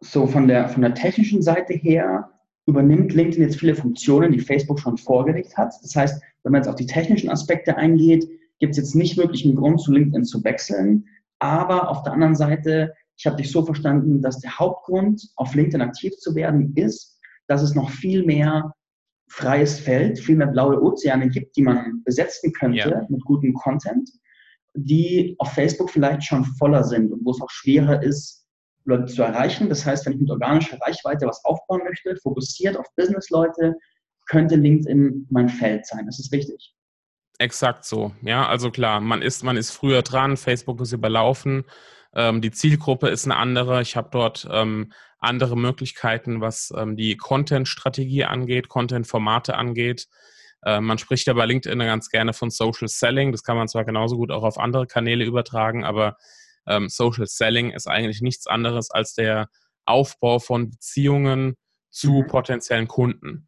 so 0.01 0.27
von 0.27 0.49
der, 0.49 0.67
von 0.67 0.81
der 0.81 0.93
technischen 0.93 1.41
Seite 1.41 1.73
her 1.73 2.36
übernimmt 2.67 3.13
LinkedIn 3.13 3.41
jetzt 3.41 3.59
viele 3.59 3.75
Funktionen, 3.75 4.31
die 4.31 4.39
Facebook 4.39 4.79
schon 4.79 4.97
vorgelegt 4.97 5.57
hat. 5.57 5.73
Das 5.81 5.95
heißt, 5.95 6.21
wenn 6.43 6.51
man 6.51 6.61
jetzt 6.61 6.67
auf 6.67 6.75
die 6.75 6.85
technischen 6.85 7.29
Aspekte 7.29 7.77
eingeht, 7.77 8.29
gibt 8.59 8.71
es 8.71 8.77
jetzt 8.77 8.95
nicht 8.95 9.17
wirklich 9.17 9.45
einen 9.45 9.55
Grund, 9.55 9.81
zu 9.81 9.91
LinkedIn 9.91 10.25
zu 10.25 10.43
wechseln. 10.43 11.05
Aber 11.39 11.89
auf 11.89 12.03
der 12.03 12.13
anderen 12.13 12.35
Seite, 12.35 12.93
ich 13.15 13.25
habe 13.25 13.37
dich 13.37 13.51
so 13.51 13.63
verstanden, 13.63 14.21
dass 14.21 14.39
der 14.39 14.59
Hauptgrund, 14.59 15.29
auf 15.35 15.55
LinkedIn 15.55 15.81
aktiv 15.81 16.15
zu 16.17 16.35
werden, 16.35 16.73
ist, 16.75 17.19
dass 17.47 17.61
es 17.61 17.73
noch 17.73 17.89
viel 17.89 18.25
mehr 18.25 18.73
freies 19.29 19.79
Feld, 19.79 20.19
viel 20.19 20.35
mehr 20.35 20.47
blaue 20.47 20.81
Ozeane 20.81 21.29
gibt, 21.29 21.55
die 21.55 21.61
man 21.61 22.03
besetzen 22.03 22.51
könnte 22.53 22.77
ja. 22.77 23.05
mit 23.09 23.23
gutem 23.25 23.53
Content, 23.53 24.09
die 24.73 25.35
auf 25.39 25.51
Facebook 25.53 25.89
vielleicht 25.89 26.23
schon 26.23 26.43
voller 26.43 26.83
sind 26.83 27.11
und 27.11 27.25
wo 27.25 27.31
es 27.31 27.41
auch 27.41 27.49
schwerer 27.49 28.01
ist, 28.03 28.46
Leute 28.87 29.05
zu 29.05 29.21
erreichen. 29.21 29.69
Das 29.69 29.85
heißt, 29.85 30.05
wenn 30.05 30.13
ich 30.13 30.19
mit 30.19 30.31
organischer 30.31 30.77
Reichweite 30.81 31.27
was 31.27 31.43
aufbauen 31.45 31.81
möchte, 31.83 32.15
fokussiert 32.17 32.77
auf 32.77 32.85
Business-Leute, 32.95 33.75
könnte 34.27 34.55
LinkedIn 34.55 35.27
mein 35.29 35.49
Feld 35.49 35.85
sein. 35.85 36.05
Das 36.05 36.19
ist 36.19 36.31
richtig. 36.33 36.73
Exakt 37.39 37.85
so. 37.85 38.13
Ja, 38.21 38.47
also 38.47 38.71
klar, 38.71 38.99
man 38.99 39.21
ist, 39.21 39.43
man 39.43 39.57
ist 39.57 39.71
früher 39.71 40.01
dran, 40.01 40.37
Facebook 40.37 40.81
ist 40.81 40.91
überlaufen, 40.91 41.65
ähm, 42.13 42.41
die 42.41 42.51
Zielgruppe 42.51 43.09
ist 43.09 43.25
eine 43.25 43.35
andere. 43.35 43.81
Ich 43.81 43.95
habe 43.95 44.09
dort 44.11 44.47
ähm, 44.51 44.91
andere 45.19 45.55
Möglichkeiten, 45.55 46.41
was 46.41 46.73
ähm, 46.75 46.95
die 46.95 47.15
Content-Strategie 47.15 48.25
angeht, 48.25 48.69
Content-Formate 48.69 49.55
angeht. 49.55 50.07
Äh, 50.63 50.81
man 50.81 50.97
spricht 50.97 51.27
ja 51.27 51.33
bei 51.33 51.45
LinkedIn 51.45 51.79
ganz 51.79 52.09
gerne 52.09 52.33
von 52.33 52.49
Social 52.49 52.87
Selling. 52.87 53.31
Das 53.31 53.43
kann 53.43 53.57
man 53.57 53.67
zwar 53.67 53.85
genauso 53.85 54.17
gut 54.17 54.31
auch 54.31 54.43
auf 54.43 54.57
andere 54.57 54.87
Kanäle 54.87 55.25
übertragen, 55.25 55.83
aber 55.83 56.17
ähm, 56.67 56.89
Social 56.89 57.27
Selling 57.27 57.71
ist 57.71 57.87
eigentlich 57.87 58.21
nichts 58.21 58.47
anderes 58.47 58.91
als 58.91 59.13
der 59.13 59.49
Aufbau 59.85 60.39
von 60.39 60.69
Beziehungen 60.69 61.55
zu 61.89 62.23
mhm. 62.23 62.27
potenziellen 62.27 62.87
Kunden. 62.87 63.47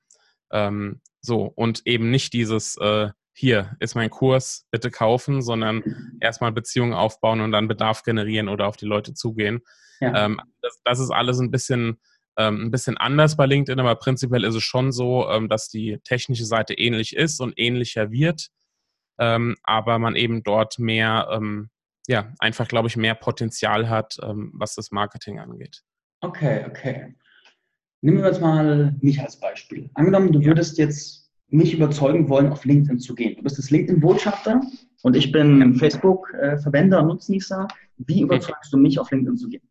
Ähm, 0.51 1.01
so, 1.21 1.43
und 1.43 1.81
eben 1.85 2.09
nicht 2.09 2.33
dieses, 2.33 2.77
äh, 2.77 3.09
hier 3.33 3.75
ist 3.79 3.95
mein 3.95 4.09
Kurs, 4.09 4.65
bitte 4.71 4.91
kaufen, 4.91 5.41
sondern 5.41 5.83
erstmal 6.19 6.51
Beziehungen 6.51 6.93
aufbauen 6.93 7.41
und 7.41 7.51
dann 7.51 7.67
Bedarf 7.67 8.03
generieren 8.03 8.49
oder 8.49 8.67
auf 8.67 8.77
die 8.77 8.85
Leute 8.85 9.13
zugehen. 9.13 9.61
Ja. 9.99 10.25
Ähm, 10.25 10.41
das, 10.61 10.81
das, 10.83 10.99
ist 10.99 11.11
alles 11.11 11.39
ein 11.39 11.51
bisschen, 11.51 11.99
ähm, 12.37 12.65
ein 12.65 12.71
bisschen 12.71 12.97
anders 12.97 13.37
bei 13.37 13.45
LinkedIn, 13.45 13.79
aber 13.79 13.95
prinzipiell 13.95 14.43
ist 14.43 14.55
es 14.55 14.63
schon 14.63 14.91
so, 14.91 15.29
ähm, 15.29 15.49
dass 15.49 15.69
die 15.69 15.99
technische 16.03 16.45
Seite 16.45 16.73
ähnlich 16.73 17.15
ist 17.15 17.39
und 17.41 17.53
ähnlicher 17.57 18.11
wird, 18.11 18.49
ähm, 19.19 19.55
aber 19.63 19.99
man 19.99 20.15
eben 20.15 20.43
dort 20.43 20.79
mehr 20.79 21.29
ähm, 21.31 21.69
ja, 22.09 22.33
einfach, 22.39 22.67
glaube 22.67 22.87
ich, 22.87 22.97
mehr 22.97 23.13
Potenzial 23.13 23.87
hat, 23.87 24.17
ähm, 24.23 24.51
was 24.55 24.73
das 24.73 24.89
Marketing 24.89 25.37
angeht. 25.39 25.83
Okay, 26.21 26.65
okay. 26.67 27.15
Nehmen 28.01 28.17
wir 28.17 28.25
jetzt 28.25 28.41
mal 28.41 28.95
mich 28.99 29.21
als 29.21 29.39
Beispiel. 29.39 29.91
Angenommen, 29.93 30.31
du 30.31 30.43
würdest 30.43 30.79
jetzt 30.79 31.29
mich 31.49 31.75
überzeugen 31.75 32.27
wollen, 32.27 32.51
auf 32.51 32.65
LinkedIn 32.65 32.99
zu 32.99 33.13
gehen. 33.13 33.35
Du 33.35 33.43
bist 33.43 33.59
das 33.59 33.69
LinkedIn-Botschafter 33.69 34.59
und 35.03 35.15
ich 35.15 35.31
bin 35.31 35.75
Facebook-Verwender 35.75 37.01
und 37.01 37.07
Nutznießer. 37.09 37.67
Wie 37.97 38.21
überzeugst 38.21 38.73
du 38.73 38.77
mich, 38.77 38.97
auf 38.97 39.11
LinkedIn 39.11 39.37
zu 39.37 39.47
gehen? 39.47 39.69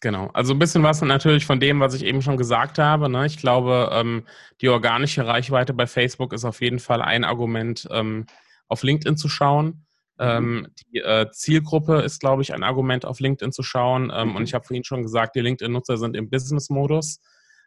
Genau, 0.00 0.30
also 0.32 0.52
ein 0.52 0.58
bisschen 0.58 0.82
was 0.82 1.00
natürlich 1.02 1.46
von 1.46 1.60
dem, 1.60 1.78
was 1.78 1.94
ich 1.94 2.04
eben 2.04 2.22
schon 2.22 2.36
gesagt 2.36 2.78
habe. 2.78 3.08
Ne? 3.08 3.26
Ich 3.26 3.38
glaube, 3.38 3.90
ähm, 3.92 4.24
die 4.60 4.68
organische 4.68 5.26
Reichweite 5.26 5.74
bei 5.74 5.86
Facebook 5.86 6.32
ist 6.32 6.44
auf 6.44 6.60
jeden 6.60 6.80
Fall 6.80 7.02
ein 7.02 7.22
Argument, 7.22 7.86
ähm, 7.92 8.26
auf 8.66 8.82
LinkedIn 8.82 9.16
zu 9.16 9.28
schauen. 9.28 9.84
Mhm. 10.18 10.24
Ähm, 10.26 10.66
die 10.92 10.98
äh, 10.98 11.30
Zielgruppe 11.30 12.00
ist, 12.00 12.20
glaube 12.20 12.42
ich, 12.42 12.52
ein 12.52 12.62
Argument, 12.62 13.04
auf 13.04 13.20
LinkedIn 13.20 13.52
zu 13.52 13.62
schauen. 13.62 14.12
Ähm, 14.14 14.30
mhm. 14.30 14.36
Und 14.36 14.42
ich 14.44 14.54
habe 14.54 14.64
vorhin 14.64 14.84
schon 14.84 15.02
gesagt, 15.02 15.36
die 15.36 15.40
LinkedIn-Nutzer 15.40 15.96
sind 15.96 16.16
im 16.16 16.28
Business-Modus. 16.28 17.20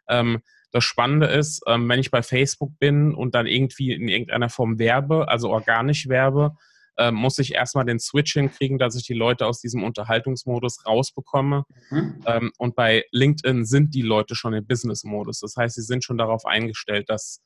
Ähm, 0.08 0.42
das 0.70 0.84
Spannende 0.84 1.26
ist, 1.26 1.62
ähm, 1.66 1.88
wenn 1.88 2.00
ich 2.00 2.10
bei 2.10 2.22
Facebook 2.22 2.78
bin 2.78 3.14
und 3.14 3.34
dann 3.34 3.46
irgendwie 3.46 3.92
in 3.92 4.08
irgendeiner 4.08 4.48
Form 4.48 4.78
werbe, 4.78 5.28
also 5.28 5.50
organisch 5.50 6.08
werbe, 6.08 6.56
ähm, 6.98 7.14
muss 7.14 7.38
ich 7.38 7.54
erstmal 7.54 7.84
den 7.84 7.98
Switch 7.98 8.34
hinkriegen, 8.34 8.78
dass 8.78 8.96
ich 8.96 9.04
die 9.04 9.14
Leute 9.14 9.46
aus 9.46 9.60
diesem 9.60 9.82
Unterhaltungsmodus 9.82 10.84
rausbekomme. 10.86 11.64
Mhm. 11.90 12.22
Ähm, 12.26 12.52
und 12.58 12.74
bei 12.74 13.04
LinkedIn 13.12 13.64
sind 13.64 13.94
die 13.94 14.02
Leute 14.02 14.34
schon 14.34 14.52
im 14.52 14.66
Business-Modus. 14.66 15.40
Das 15.40 15.56
heißt, 15.56 15.74
sie 15.76 15.82
sind 15.82 16.04
schon 16.04 16.18
darauf 16.18 16.44
eingestellt, 16.44 17.08
dass 17.08 17.42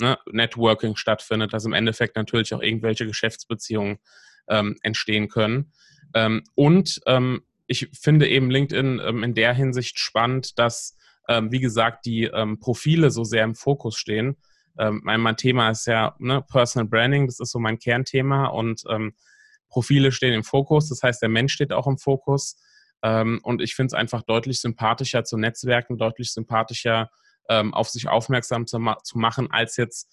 ne, 0.00 0.18
Networking 0.30 0.96
stattfindet, 0.96 1.52
dass 1.52 1.64
im 1.64 1.72
Endeffekt 1.72 2.16
natürlich 2.16 2.54
auch 2.54 2.62
irgendwelche 2.62 3.06
Geschäftsbeziehungen 3.06 3.98
ähm, 4.48 4.76
entstehen 4.82 5.28
können. 5.28 5.72
Ähm, 6.14 6.42
und 6.54 7.00
ähm, 7.06 7.42
ich 7.66 7.88
finde 7.92 8.28
eben 8.28 8.50
LinkedIn 8.50 9.00
ähm, 9.04 9.22
in 9.22 9.34
der 9.34 9.52
Hinsicht 9.54 9.98
spannend, 9.98 10.58
dass, 10.58 10.96
ähm, 11.28 11.52
wie 11.52 11.60
gesagt, 11.60 12.06
die 12.06 12.24
ähm, 12.24 12.58
Profile 12.58 13.10
so 13.10 13.24
sehr 13.24 13.44
im 13.44 13.54
Fokus 13.54 13.96
stehen. 13.96 14.36
mein, 14.80 15.36
Thema 15.36 15.70
ist 15.70 15.88
ja 15.88 16.14
ne, 16.20 16.40
Personal 16.40 16.86
Branding, 16.86 17.26
das 17.26 17.40
ist 17.40 17.50
so 17.50 17.58
mein 17.58 17.80
Kernthema 17.80 18.46
und 18.46 18.84
Profile 19.68 20.12
stehen 20.12 20.34
im 20.34 20.44
Fokus, 20.44 20.88
das 20.88 21.02
heißt, 21.02 21.20
der 21.20 21.28
Mensch 21.28 21.52
steht 21.52 21.72
auch 21.72 21.88
im 21.88 21.98
Fokus. 21.98 22.56
und 23.02 23.60
ich 23.60 23.74
finde 23.74 23.88
es 23.88 23.94
einfach 23.94 24.22
deutlich 24.22 24.60
sympathischer 24.60 25.24
zu 25.24 25.36
Netzwerken, 25.36 25.98
deutlich 25.98 26.32
sympathischer 26.32 27.10
auf 27.48 27.88
sich 27.88 28.06
aufmerksam 28.06 28.68
zu, 28.68 28.78
ma 28.78 28.98
zu 29.02 29.18
machen, 29.18 29.50
als 29.50 29.76
jetzt 29.78 30.08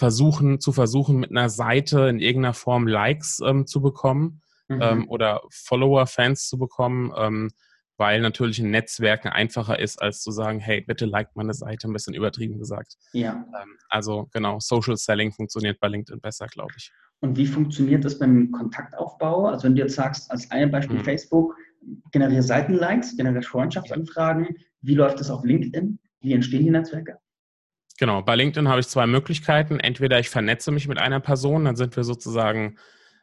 versuchen, 0.00 0.60
zu 0.60 0.72
versuchen, 0.72 1.18
mit 1.18 1.30
einer 1.30 1.50
Seite 1.50 2.08
in 2.08 2.20
irgendeiner 2.20 2.54
Form 2.54 2.86
Likes 2.86 3.38
ähm, 3.44 3.66
zu 3.66 3.82
bekommen 3.82 4.40
mhm. 4.68 4.80
ähm, 4.80 5.08
oder 5.10 5.42
Follower, 5.50 6.06
Fans 6.06 6.48
zu 6.48 6.56
bekommen, 6.56 7.12
ähm, 7.18 7.50
weil 7.98 8.22
natürlich 8.22 8.58
ein 8.60 8.70
Netzwerken 8.70 9.28
einfacher 9.28 9.78
ist, 9.78 10.00
als 10.00 10.22
zu 10.22 10.30
sagen, 10.30 10.58
hey, 10.58 10.80
bitte 10.80 11.04
liked 11.04 11.36
meine 11.36 11.52
Seite, 11.52 11.86
ein 11.86 11.92
bisschen 11.92 12.14
übertrieben 12.14 12.58
gesagt. 12.58 12.96
Ja. 13.12 13.44
Ähm, 13.60 13.76
also 13.90 14.26
genau, 14.32 14.58
Social 14.58 14.96
Selling 14.96 15.32
funktioniert 15.32 15.78
bei 15.80 15.88
LinkedIn 15.88 16.22
besser, 16.22 16.46
glaube 16.46 16.72
ich. 16.78 16.90
Und 17.20 17.36
wie 17.36 17.46
funktioniert 17.46 18.02
das 18.02 18.18
beim 18.18 18.50
Kontaktaufbau? 18.52 19.48
Also 19.48 19.64
wenn 19.64 19.74
du 19.76 19.82
jetzt 19.82 19.96
sagst, 19.96 20.30
als 20.30 20.50
ein 20.50 20.70
Beispiel 20.70 20.96
mhm. 20.96 21.04
Facebook, 21.04 21.54
generiere 22.10 22.42
Seitenlikes, 22.42 23.18
generiere 23.18 23.42
Freundschaftsanfragen, 23.42 24.48
wie 24.80 24.94
läuft 24.94 25.20
das 25.20 25.30
auf 25.30 25.44
LinkedIn? 25.44 25.98
Wie 26.22 26.32
entstehen 26.32 26.64
die 26.64 26.70
Netzwerke? 26.70 27.18
Genau, 28.00 28.22
bei 28.22 28.34
LinkedIn 28.34 28.66
habe 28.66 28.80
ich 28.80 28.88
zwei 28.88 29.06
Möglichkeiten. 29.06 29.78
Entweder 29.78 30.18
ich 30.18 30.30
vernetze 30.30 30.72
mich 30.72 30.88
mit 30.88 30.98
einer 30.98 31.20
Person, 31.20 31.66
dann 31.66 31.76
sind 31.76 31.94
wir 31.96 32.02
sozusagen 32.02 32.78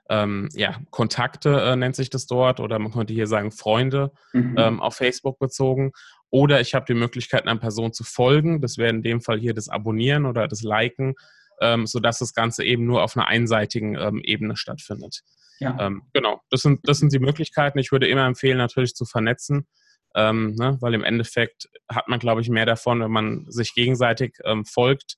ähm, 0.08 0.50
ja, 0.54 0.80
Kontakte 0.92 1.60
äh, 1.60 1.76
nennt 1.76 1.96
sich 1.96 2.12
das 2.12 2.28
dort 2.28 2.60
oder 2.60 2.78
man 2.78 2.92
könnte 2.92 3.12
hier 3.12 3.26
sagen 3.26 3.52
Freunde 3.52 4.12
mhm. 4.34 4.56
ähm, 4.56 4.80
auf 4.80 4.96
Facebook 4.96 5.40
bezogen. 5.40 5.94
Oder 6.30 6.62
ich 6.62 6.76
habe 6.76 6.86
die 6.88 6.94
Möglichkeit, 6.94 7.48
einer 7.48 7.60
Person 7.60 7.92
zu 7.92 8.04
folgen. 8.04 8.62
Das 8.62 8.78
wäre 8.78 8.92
in 8.92 9.02
dem 9.02 9.20
Fall 9.20 9.40
hier 9.40 9.56
das 9.56 9.68
Abonnieren 9.68 10.28
oder 10.28 10.48
das 10.48 10.62
Liken, 10.62 11.16
ähm, 11.60 11.88
sodass 11.88 12.20
das 12.20 12.36
Ganze 12.36 12.64
eben 12.64 12.86
nur 12.86 13.04
auf 13.04 13.18
einer 13.18 13.28
einseitigen 13.28 13.96
ähm, 13.96 14.22
Ebene 14.24 14.56
stattfindet. 14.58 15.24
Ja. 15.60 15.76
Ähm, 15.80 16.04
genau, 16.14 16.40
das 16.52 16.62
sind, 16.62 16.88
das 16.88 17.00
sind 17.00 17.12
die 17.12 17.20
Möglichkeiten. 17.20 17.80
Ich 17.80 17.92
würde 17.92 18.08
immer 18.08 18.28
empfehlen, 18.28 18.60
natürlich 18.60 18.94
zu 18.94 19.06
vernetzen, 19.06 19.66
ähm, 20.16 20.56
ne, 20.56 20.78
weil 20.82 20.94
im 20.94 21.04
Endeffekt 21.04 21.70
hat 21.90 22.08
man, 22.08 22.20
glaube 22.20 22.42
ich, 22.42 22.50
mehr 22.50 22.66
davon, 22.66 23.02
wenn 23.02 23.12
man 23.12 23.46
sich 23.50 23.74
gegenseitig 23.74 24.38
ähm, 24.44 24.66
folgt. 24.66 25.16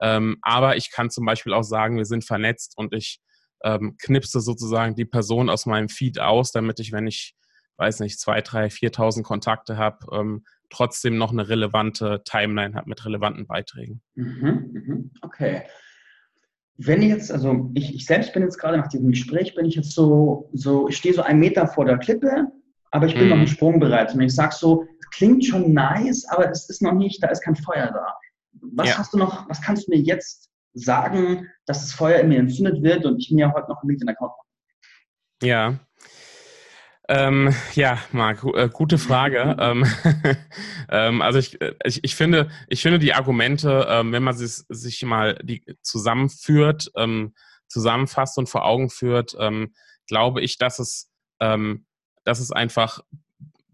Ähm, 0.00 0.38
aber 0.42 0.76
ich 0.76 0.90
kann 0.90 1.10
zum 1.10 1.24
Beispiel 1.24 1.52
auch 1.52 1.62
sagen, 1.62 1.96
wir 1.96 2.04
sind 2.04 2.24
vernetzt 2.24 2.74
und 2.76 2.94
ich 2.94 3.20
ähm, 3.64 3.96
knipse 4.00 4.40
sozusagen 4.40 4.94
die 4.94 5.04
Person 5.04 5.50
aus 5.50 5.66
meinem 5.66 5.88
Feed 5.88 6.20
aus, 6.20 6.52
damit 6.52 6.78
ich, 6.80 6.92
wenn 6.92 7.06
ich, 7.06 7.34
weiß 7.76 8.00
nicht, 8.00 8.20
zwei, 8.20 8.40
drei, 8.40 8.66
4.000 8.66 9.22
Kontakte 9.22 9.76
habe, 9.76 9.98
ähm, 10.12 10.44
trotzdem 10.70 11.16
noch 11.16 11.32
eine 11.32 11.48
relevante 11.48 12.22
Timeline 12.24 12.74
habe 12.74 12.88
mit 12.88 13.04
relevanten 13.04 13.46
Beiträgen. 13.46 14.02
Mhm, 14.14 14.70
mhm, 14.72 15.10
okay. 15.22 15.62
Wenn 16.76 17.02
jetzt, 17.02 17.32
also 17.32 17.70
ich, 17.74 17.94
ich 17.94 18.06
selbst 18.06 18.32
bin 18.32 18.42
jetzt 18.42 18.58
gerade 18.58 18.78
nach 18.78 18.88
diesem 18.88 19.10
Gespräch, 19.10 19.54
bin 19.56 19.66
ich 19.66 19.74
jetzt 19.74 19.92
so, 19.92 20.48
so 20.52 20.88
ich 20.88 20.96
stehe 20.96 21.14
so 21.14 21.22
einen 21.22 21.40
Meter 21.40 21.66
vor 21.66 21.84
der 21.84 21.98
Klippe, 21.98 22.46
aber 22.90 23.06
ich 23.06 23.14
bin 23.14 23.24
mhm. 23.24 23.30
noch 23.30 23.36
nicht 23.38 23.52
sprungbereit. 23.52 24.14
Und 24.14 24.20
ich 24.20 24.34
sage 24.34 24.54
so, 24.54 24.86
klingt 25.10 25.44
schon 25.44 25.72
nice, 25.72 26.26
aber 26.28 26.50
es 26.50 26.68
ist 26.68 26.82
noch 26.82 26.92
nicht, 26.92 27.22
da 27.22 27.28
ist 27.28 27.42
kein 27.42 27.56
Feuer 27.56 27.90
da. 27.92 28.14
Was 28.74 28.88
ja. 28.88 28.98
hast 28.98 29.12
du 29.12 29.18
noch, 29.18 29.48
was 29.48 29.62
kannst 29.62 29.86
du 29.86 29.92
mir 29.92 30.00
jetzt 30.00 30.48
sagen, 30.74 31.48
dass 31.66 31.80
das 31.80 31.92
Feuer 31.92 32.20
in 32.20 32.28
mir 32.28 32.38
entzündet 32.38 32.82
wird 32.82 33.04
und 33.04 33.18
ich 33.18 33.30
mir 33.30 33.52
heute 33.52 33.68
noch 33.68 33.82
einen 33.82 33.90
LinkedIn-Account 33.90 34.32
mache? 34.36 34.48
Ja. 35.42 35.78
Ähm, 37.10 37.54
ja, 37.74 37.98
Marc, 38.12 38.44
äh, 38.54 38.68
gute 38.68 38.98
Frage. 38.98 39.56
ähm, 39.60 39.84
ähm, 40.90 41.22
also 41.22 41.38
ich, 41.38 41.60
äh, 41.60 41.74
ich, 41.84 42.04
ich, 42.04 42.14
finde, 42.14 42.50
ich 42.68 42.82
finde 42.82 42.98
die 42.98 43.14
Argumente, 43.14 43.86
ähm, 43.88 44.12
wenn 44.12 44.22
man 44.22 44.36
sich, 44.36 44.62
sich 44.68 45.02
mal 45.04 45.38
die 45.42 45.64
zusammenführt, 45.82 46.90
ähm, 46.96 47.34
zusammenfasst 47.68 48.38
und 48.38 48.48
vor 48.48 48.64
Augen 48.64 48.90
führt, 48.90 49.34
ähm, 49.38 49.74
glaube 50.06 50.42
ich, 50.42 50.58
dass 50.58 50.78
es, 50.78 51.10
dass 52.28 52.40
es 52.40 52.52
einfach, 52.52 53.00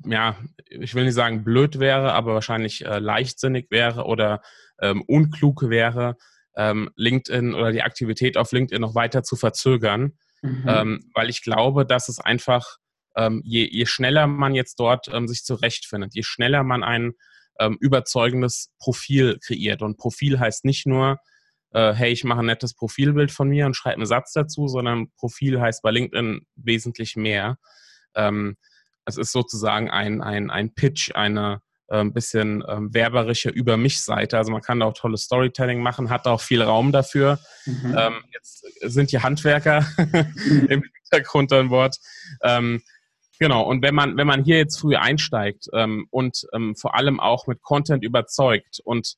ja, 0.07 0.37
ich 0.69 0.95
will 0.95 1.05
nicht 1.05 1.15
sagen 1.15 1.43
blöd 1.43 1.81
wäre, 1.81 2.13
aber 2.13 2.35
wahrscheinlich 2.35 2.85
äh, 2.85 2.99
leichtsinnig 2.99 3.67
wäre 3.71 4.05
oder 4.05 4.43
unklug 5.07 5.71
wäre, 5.71 6.17
ähm, 6.57 6.91
LinkedIn 6.97 7.55
oder 7.55 7.73
die 7.73 7.83
Aktivität 7.83 8.37
auf 8.37 8.53
LinkedIn 8.53 8.81
noch 8.81 8.95
weiter 8.95 9.23
zu 9.23 9.37
verzögern, 9.37 10.13
mhm. 10.43 10.65
ähm, 10.67 11.11
weil 11.15 11.31
ich 11.31 11.43
glaube, 11.43 11.87
dass 11.87 12.09
es 12.09 12.19
einfach, 12.19 12.79
ähm, 13.17 13.43
je, 13.45 13.69
je, 13.71 13.87
schneller 13.87 14.27
man 14.27 14.55
jetzt 14.55 14.79
dort 14.79 15.09
ähm, 15.13 15.29
sich 15.29 15.45
zurechtfindet, 15.45 16.15
je 16.15 16.23
schneller 16.23 16.63
man 16.63 16.83
ein 16.83 17.13
ähm, 17.61 17.77
überzeugendes 17.81 18.73
Profil 18.79 19.39
kreiert. 19.45 19.83
Und 19.83 19.97
Profil 19.97 20.41
heißt 20.41 20.65
nicht 20.65 20.87
nur, 20.87 21.19
äh, 21.71 21.93
hey, 21.93 22.13
ich 22.13 22.25
mache 22.25 22.41
ein 22.41 22.47
nettes 22.47 22.75
Profilbild 22.75 23.31
von 23.31 23.49
mir 23.49 23.67
und 23.67 23.77
schreibe 23.77 23.97
einen 23.97 24.07
Satz 24.07 24.33
dazu, 24.33 24.69
sondern 24.69 25.11
Profil 25.17 25.61
heißt 25.61 25.83
bei 25.83 25.91
LinkedIn 25.91 26.47
wesentlich 26.57 27.17
mehr. 27.17 27.59
Ähm, 28.17 28.57
es 29.07 29.17
ist 29.17 29.33
sozusagen 29.33 29.91
ein, 29.91 30.23
ein, 30.23 30.51
ein 30.51 30.75
Pitch, 30.75 31.15
eine, 31.15 31.61
ein 31.89 32.07
ähm, 32.07 32.13
bisschen 32.13 32.65
ähm, 32.67 32.93
werberische 32.95 33.51
über 33.51 33.77
mich 33.77 34.01
Seite. 34.01 34.39
Also 34.39 34.51
man 34.51 34.63
kann 34.63 34.81
da 34.81 34.87
auch 34.87 34.95
tolles 34.95 35.23
Storytelling 35.23 35.83
machen, 35.83 36.11
hat 36.11 36.27
auch 36.27 36.41
viel 36.41 36.63
Raum 36.63 36.93
dafür. 36.93 37.39
Mhm. 37.67 37.95
Ähm, 37.97 38.15
jetzt 38.33 38.65
sind 38.81 39.13
die 39.13 39.21
Handwerker 39.21 39.87
im 40.69 40.83
Hintergrund 41.11 41.53
an 41.53 41.69
Bord. 41.69 41.97
Ähm, 42.43 42.83
genau. 43.39 43.63
Und 43.63 43.83
wenn 43.83 43.95
man 43.95 44.17
wenn 44.17 44.27
man 44.27 44.45
hier 44.45 44.57
jetzt 44.57 44.81
früh 44.81 44.97
einsteigt 44.97 45.69
ähm, 45.75 46.07
und 46.11 46.47
ähm, 46.55 46.75
vor 46.75 46.97
allem 46.97 47.21
auch 47.21 47.47
mit 47.47 47.63
Content 47.63 48.03
überzeugt 48.03 48.81
und 48.85 49.17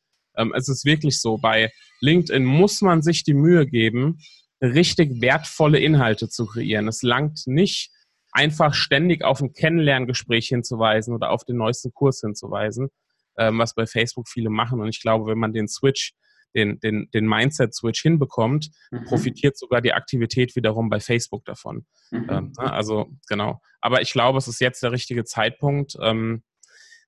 es 0.54 0.68
ist 0.68 0.84
wirklich 0.84 1.18
so, 1.18 1.38
bei 1.38 1.72
LinkedIn 2.02 2.44
muss 2.44 2.82
man 2.82 3.00
sich 3.00 3.24
die 3.24 3.32
Mühe 3.32 3.66
geben, 3.66 4.18
richtig 4.60 5.22
wertvolle 5.22 5.78
Inhalte 5.78 6.28
zu 6.28 6.44
kreieren. 6.44 6.88
Es 6.88 7.00
langt 7.00 7.46
nicht 7.46 7.90
einfach 8.36 8.74
ständig 8.74 9.24
auf 9.24 9.40
ein 9.40 9.54
Kennenlerngespräch 9.54 10.48
hinzuweisen 10.48 11.14
oder 11.14 11.30
auf 11.30 11.44
den 11.44 11.56
neuesten 11.56 11.92
Kurs 11.92 12.20
hinzuweisen, 12.20 12.90
ähm, 13.38 13.58
was 13.58 13.74
bei 13.74 13.86
Facebook 13.86 14.28
viele 14.28 14.50
machen. 14.50 14.80
Und 14.80 14.88
ich 14.88 15.00
glaube, 15.00 15.26
wenn 15.26 15.38
man 15.38 15.54
den 15.54 15.68
Switch, 15.68 16.12
den, 16.54 16.78
den, 16.80 17.08
den 17.12 17.26
Mindset-Switch 17.26 18.02
hinbekommt, 18.02 18.70
mhm. 18.90 19.04
profitiert 19.04 19.56
sogar 19.58 19.80
die 19.80 19.94
Aktivität 19.94 20.54
wiederum 20.54 20.90
bei 20.90 21.00
Facebook 21.00 21.44
davon. 21.46 21.86
Mhm. 22.10 22.26
Ähm, 22.30 22.52
ne, 22.58 22.72
also 22.72 23.06
genau. 23.28 23.60
Aber 23.80 24.02
ich 24.02 24.12
glaube, 24.12 24.38
es 24.38 24.48
ist 24.48 24.60
jetzt 24.60 24.82
der 24.82 24.92
richtige 24.92 25.24
Zeitpunkt, 25.24 25.96
ähm, 26.02 26.42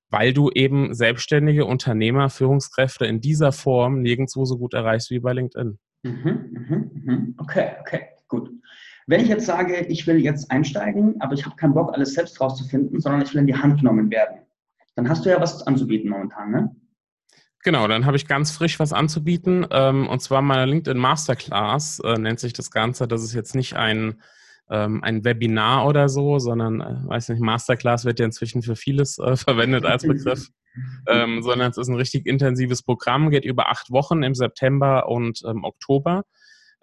weil 0.09 0.33
du 0.33 0.49
eben 0.49 0.95
selbstständige 0.95 1.65
Unternehmer, 1.65 2.31
Führungskräfte 2.31 3.05
in 3.05 3.21
dieser 3.21 3.51
Form 3.51 4.01
nirgendwo 4.01 4.45
so 4.45 4.57
gut 4.57 4.73
erreichst 4.73 5.11
wie 5.11 5.19
bei 5.19 5.33
LinkedIn. 5.33 5.77
Mhm, 6.01 6.49
mhm, 6.51 6.91
mhm. 6.93 7.35
okay, 7.37 7.75
okay, 7.81 8.07
gut. 8.27 8.49
Wenn 9.09 9.21
ich 9.21 9.27
jetzt 9.27 9.47
sage, 9.47 9.87
ich 9.87 10.05
will 10.05 10.19
jetzt 10.19 10.51
einsteigen, 10.51 11.19
aber 11.19 11.33
ich 11.33 11.43
habe 11.43 11.55
keinen 11.55 11.73
Bock, 11.73 11.95
alles 11.95 12.13
selbst 12.13 12.39
rauszufinden, 12.39 12.99
sondern 13.01 13.23
ich 13.23 13.33
will 13.33 13.41
in 13.41 13.47
die 13.47 13.55
Hand 13.55 13.79
genommen 13.79 14.11
werden, 14.11 14.41
dann 14.95 15.09
hast 15.09 15.25
du 15.25 15.31
ja 15.31 15.41
was 15.41 15.65
anzubieten 15.65 16.11
momentan, 16.11 16.51
ne? 16.51 16.75
Genau, 17.63 17.87
dann 17.87 18.05
habe 18.05 18.17
ich 18.17 18.27
ganz 18.27 18.51
frisch 18.51 18.79
was 18.79 18.93
anzubieten. 18.93 19.65
Ähm, 19.71 20.07
und 20.07 20.21
zwar 20.21 20.43
meine 20.43 20.67
LinkedIn 20.67 20.99
Masterclass 21.01 21.99
äh, 22.05 22.19
nennt 22.19 22.39
sich 22.39 22.53
das 22.53 22.69
Ganze. 22.69 23.07
Das 23.07 23.23
ist 23.23 23.33
jetzt 23.33 23.55
nicht 23.55 23.75
ein, 23.75 24.21
ähm, 24.69 25.03
ein 25.03 25.25
Webinar 25.25 25.87
oder 25.87 26.07
so, 26.07 26.37
sondern, 26.37 26.79
äh, 26.79 27.07
weiß 27.07 27.29
nicht, 27.29 27.41
Masterclass 27.41 28.05
wird 28.05 28.19
ja 28.19 28.25
inzwischen 28.25 28.61
für 28.61 28.75
vieles 28.75 29.17
äh, 29.17 29.35
verwendet 29.35 29.85
als 29.85 30.03
Begriff. 30.03 30.49
ähm, 31.07 31.41
sondern 31.41 31.71
es 31.71 31.79
ist 31.79 31.87
ein 31.87 31.95
richtig 31.95 32.27
intensives 32.27 32.83
Programm, 32.83 33.31
geht 33.31 33.43
über 33.43 33.69
acht 33.71 33.89
Wochen 33.89 34.21
im 34.21 34.35
September 34.35 35.09
und 35.09 35.41
ähm, 35.47 35.63
Oktober. 35.63 36.25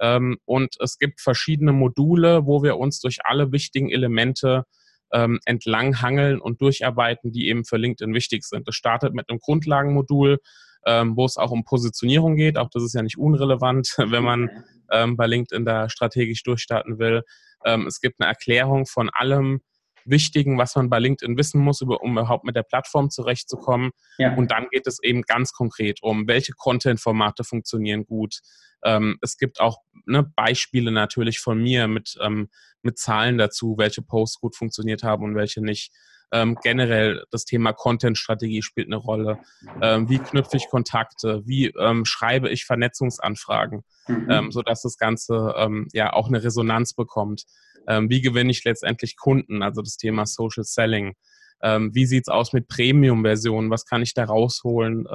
Ähm, 0.00 0.38
und 0.44 0.76
es 0.80 0.98
gibt 0.98 1.20
verschiedene 1.20 1.72
Module, 1.72 2.46
wo 2.46 2.62
wir 2.62 2.76
uns 2.76 3.00
durch 3.00 3.24
alle 3.24 3.52
wichtigen 3.52 3.90
Elemente 3.90 4.64
ähm, 5.12 5.38
entlanghangeln 5.44 6.40
und 6.40 6.60
durcharbeiten, 6.60 7.32
die 7.32 7.48
eben 7.48 7.64
für 7.64 7.76
LinkedIn 7.76 8.14
wichtig 8.14 8.44
sind. 8.44 8.66
Das 8.66 8.74
startet 8.74 9.14
mit 9.14 9.28
einem 9.30 9.38
Grundlagenmodul, 9.38 10.38
ähm, 10.84 11.16
wo 11.16 11.24
es 11.24 11.36
auch 11.36 11.50
um 11.50 11.64
Positionierung 11.64 12.36
geht. 12.36 12.58
Auch 12.58 12.70
das 12.70 12.82
ist 12.82 12.94
ja 12.94 13.02
nicht 13.02 13.18
unrelevant, 13.18 13.94
wenn 13.98 14.24
man 14.24 14.50
ähm, 14.90 15.16
bei 15.16 15.26
LinkedIn 15.26 15.64
da 15.64 15.88
strategisch 15.88 16.42
durchstarten 16.42 16.98
will. 16.98 17.22
Ähm, 17.64 17.86
es 17.86 18.00
gibt 18.00 18.20
eine 18.20 18.28
Erklärung 18.28 18.86
von 18.86 19.10
allem, 19.10 19.60
Wichtigen, 20.06 20.56
was 20.58 20.74
man 20.76 20.88
bei 20.88 20.98
LinkedIn 20.98 21.36
wissen 21.36 21.60
muss, 21.60 21.82
um 21.82 22.12
überhaupt 22.12 22.44
mit 22.44 22.56
der 22.56 22.62
Plattform 22.62 23.10
zurechtzukommen. 23.10 23.90
Ja. 24.18 24.34
Und 24.34 24.50
dann 24.50 24.68
geht 24.70 24.86
es 24.86 25.02
eben 25.02 25.22
ganz 25.22 25.52
konkret 25.52 26.02
um, 26.02 26.26
welche 26.26 26.52
Content-Formate 26.52 27.44
funktionieren 27.44 28.06
gut, 28.06 28.40
ähm, 28.86 29.18
es 29.20 29.36
gibt 29.36 29.60
auch 29.60 29.78
ne, 30.06 30.22
Beispiele 30.22 30.92
natürlich 30.92 31.40
von 31.40 31.62
mir 31.62 31.88
mit, 31.88 32.16
ähm, 32.22 32.48
mit 32.82 32.98
Zahlen 32.98 33.36
dazu, 33.36 33.74
welche 33.76 34.00
Posts 34.00 34.40
gut 34.40 34.56
funktioniert 34.56 35.02
haben 35.02 35.24
und 35.24 35.34
welche 35.34 35.60
nicht. 35.60 35.92
Ähm, 36.32 36.56
generell 36.60 37.24
das 37.30 37.44
Thema 37.44 37.72
Content-Strategie 37.72 38.62
spielt 38.62 38.88
eine 38.88 38.96
Rolle. 38.96 39.38
Ähm, 39.80 40.08
wie 40.08 40.18
knüpfe 40.18 40.56
ich 40.56 40.68
Kontakte? 40.68 41.42
Wie 41.46 41.66
ähm, 41.66 42.04
schreibe 42.04 42.48
ich 42.48 42.64
Vernetzungsanfragen, 42.64 43.84
mhm. 44.08 44.26
ähm, 44.28 44.52
sodass 44.52 44.82
das 44.82 44.96
Ganze 44.98 45.54
ähm, 45.56 45.86
ja 45.92 46.12
auch 46.12 46.26
eine 46.26 46.42
Resonanz 46.42 46.94
bekommt? 46.94 47.44
Ähm, 47.86 48.10
wie 48.10 48.22
gewinne 48.22 48.50
ich 48.50 48.64
letztendlich 48.64 49.16
Kunden? 49.16 49.62
Also 49.62 49.82
das 49.82 49.98
Thema 49.98 50.26
Social 50.26 50.64
Selling. 50.64 51.14
Ähm, 51.62 51.94
wie 51.94 52.06
sieht's 52.06 52.28
aus 52.28 52.52
mit 52.52 52.66
Premium-Versionen? 52.66 53.70
Was 53.70 53.86
kann 53.86 54.02
ich 54.02 54.12
da 54.12 54.24
rausholen? 54.24 55.06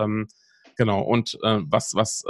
Genau. 0.78 1.02
Und 1.02 1.38
äh, 1.44 1.60
was, 1.66 1.94
was 1.94 2.24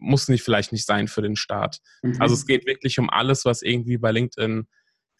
muss 0.00 0.28
nicht 0.28 0.42
vielleicht 0.42 0.72
nicht 0.72 0.86
sein 0.86 1.08
für 1.08 1.22
den 1.22 1.36
Start. 1.36 1.78
Mhm. 2.02 2.16
Also 2.20 2.34
es 2.34 2.46
geht 2.46 2.66
wirklich 2.66 2.98
um 2.98 3.10
alles, 3.10 3.44
was 3.44 3.62
irgendwie 3.62 3.98
bei 3.98 4.10
LinkedIn 4.10 4.66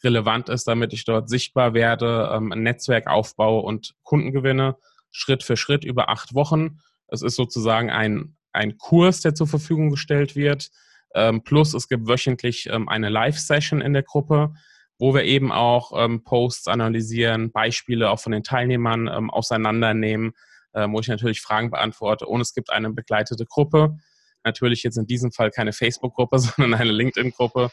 relevant 0.02 0.48
ist, 0.48 0.66
damit 0.66 0.92
ich 0.92 1.04
dort 1.04 1.28
sichtbar 1.28 1.74
werde, 1.74 2.30
ähm, 2.32 2.52
ein 2.52 2.62
Netzwerk 2.62 3.06
aufbaue 3.06 3.62
und 3.62 3.94
Kunden 4.02 4.32
gewinne, 4.32 4.76
Schritt 5.10 5.42
für 5.42 5.56
Schritt 5.56 5.84
über 5.84 6.08
acht 6.08 6.34
Wochen. 6.34 6.80
Es 7.08 7.22
ist 7.22 7.36
sozusagen 7.36 7.90
ein, 7.90 8.36
ein 8.52 8.78
Kurs, 8.78 9.20
der 9.20 9.34
zur 9.34 9.46
Verfügung 9.46 9.90
gestellt 9.90 10.36
wird. 10.36 10.70
Ähm, 11.14 11.42
plus 11.42 11.74
es 11.74 11.88
gibt 11.88 12.08
wöchentlich 12.08 12.68
ähm, 12.70 12.88
eine 12.88 13.08
Live-Session 13.08 13.80
in 13.80 13.92
der 13.92 14.04
Gruppe, 14.04 14.54
wo 14.98 15.14
wir 15.14 15.24
eben 15.24 15.50
auch 15.50 15.92
ähm, 15.96 16.22
Posts 16.22 16.68
analysieren, 16.68 17.50
Beispiele 17.50 18.10
auch 18.10 18.20
von 18.20 18.32
den 18.32 18.44
Teilnehmern 18.44 19.08
ähm, 19.08 19.30
auseinandernehmen, 19.30 20.32
äh, 20.72 20.86
wo 20.88 21.00
ich 21.00 21.08
natürlich 21.08 21.40
Fragen 21.40 21.70
beantworte. 21.70 22.26
Und 22.26 22.40
es 22.40 22.54
gibt 22.54 22.70
eine 22.70 22.90
begleitete 22.90 23.44
Gruppe. 23.44 23.96
Natürlich 24.44 24.83
jetzt 24.83 24.96
in 24.96 25.07
diesem 25.07 25.33
Fall 25.33 25.50
keine 25.50 25.72
Facebook-Gruppe, 25.72 26.38
sondern 26.40 26.74
eine 26.74 26.92
LinkedIn-Gruppe. 26.92 27.70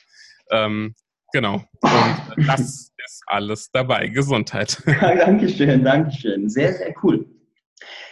Ähm, 0.51 0.95
genau. 1.31 1.63
Und 1.81 2.47
das 2.47 2.91
ist 3.05 3.23
alles 3.27 3.71
dabei. 3.71 4.07
Gesundheit. 4.07 4.81
Ja, 4.87 5.15
Dankeschön, 5.15 5.83
Dankeschön. 5.83 6.49
Sehr, 6.49 6.73
sehr 6.73 6.93
cool. 7.03 7.25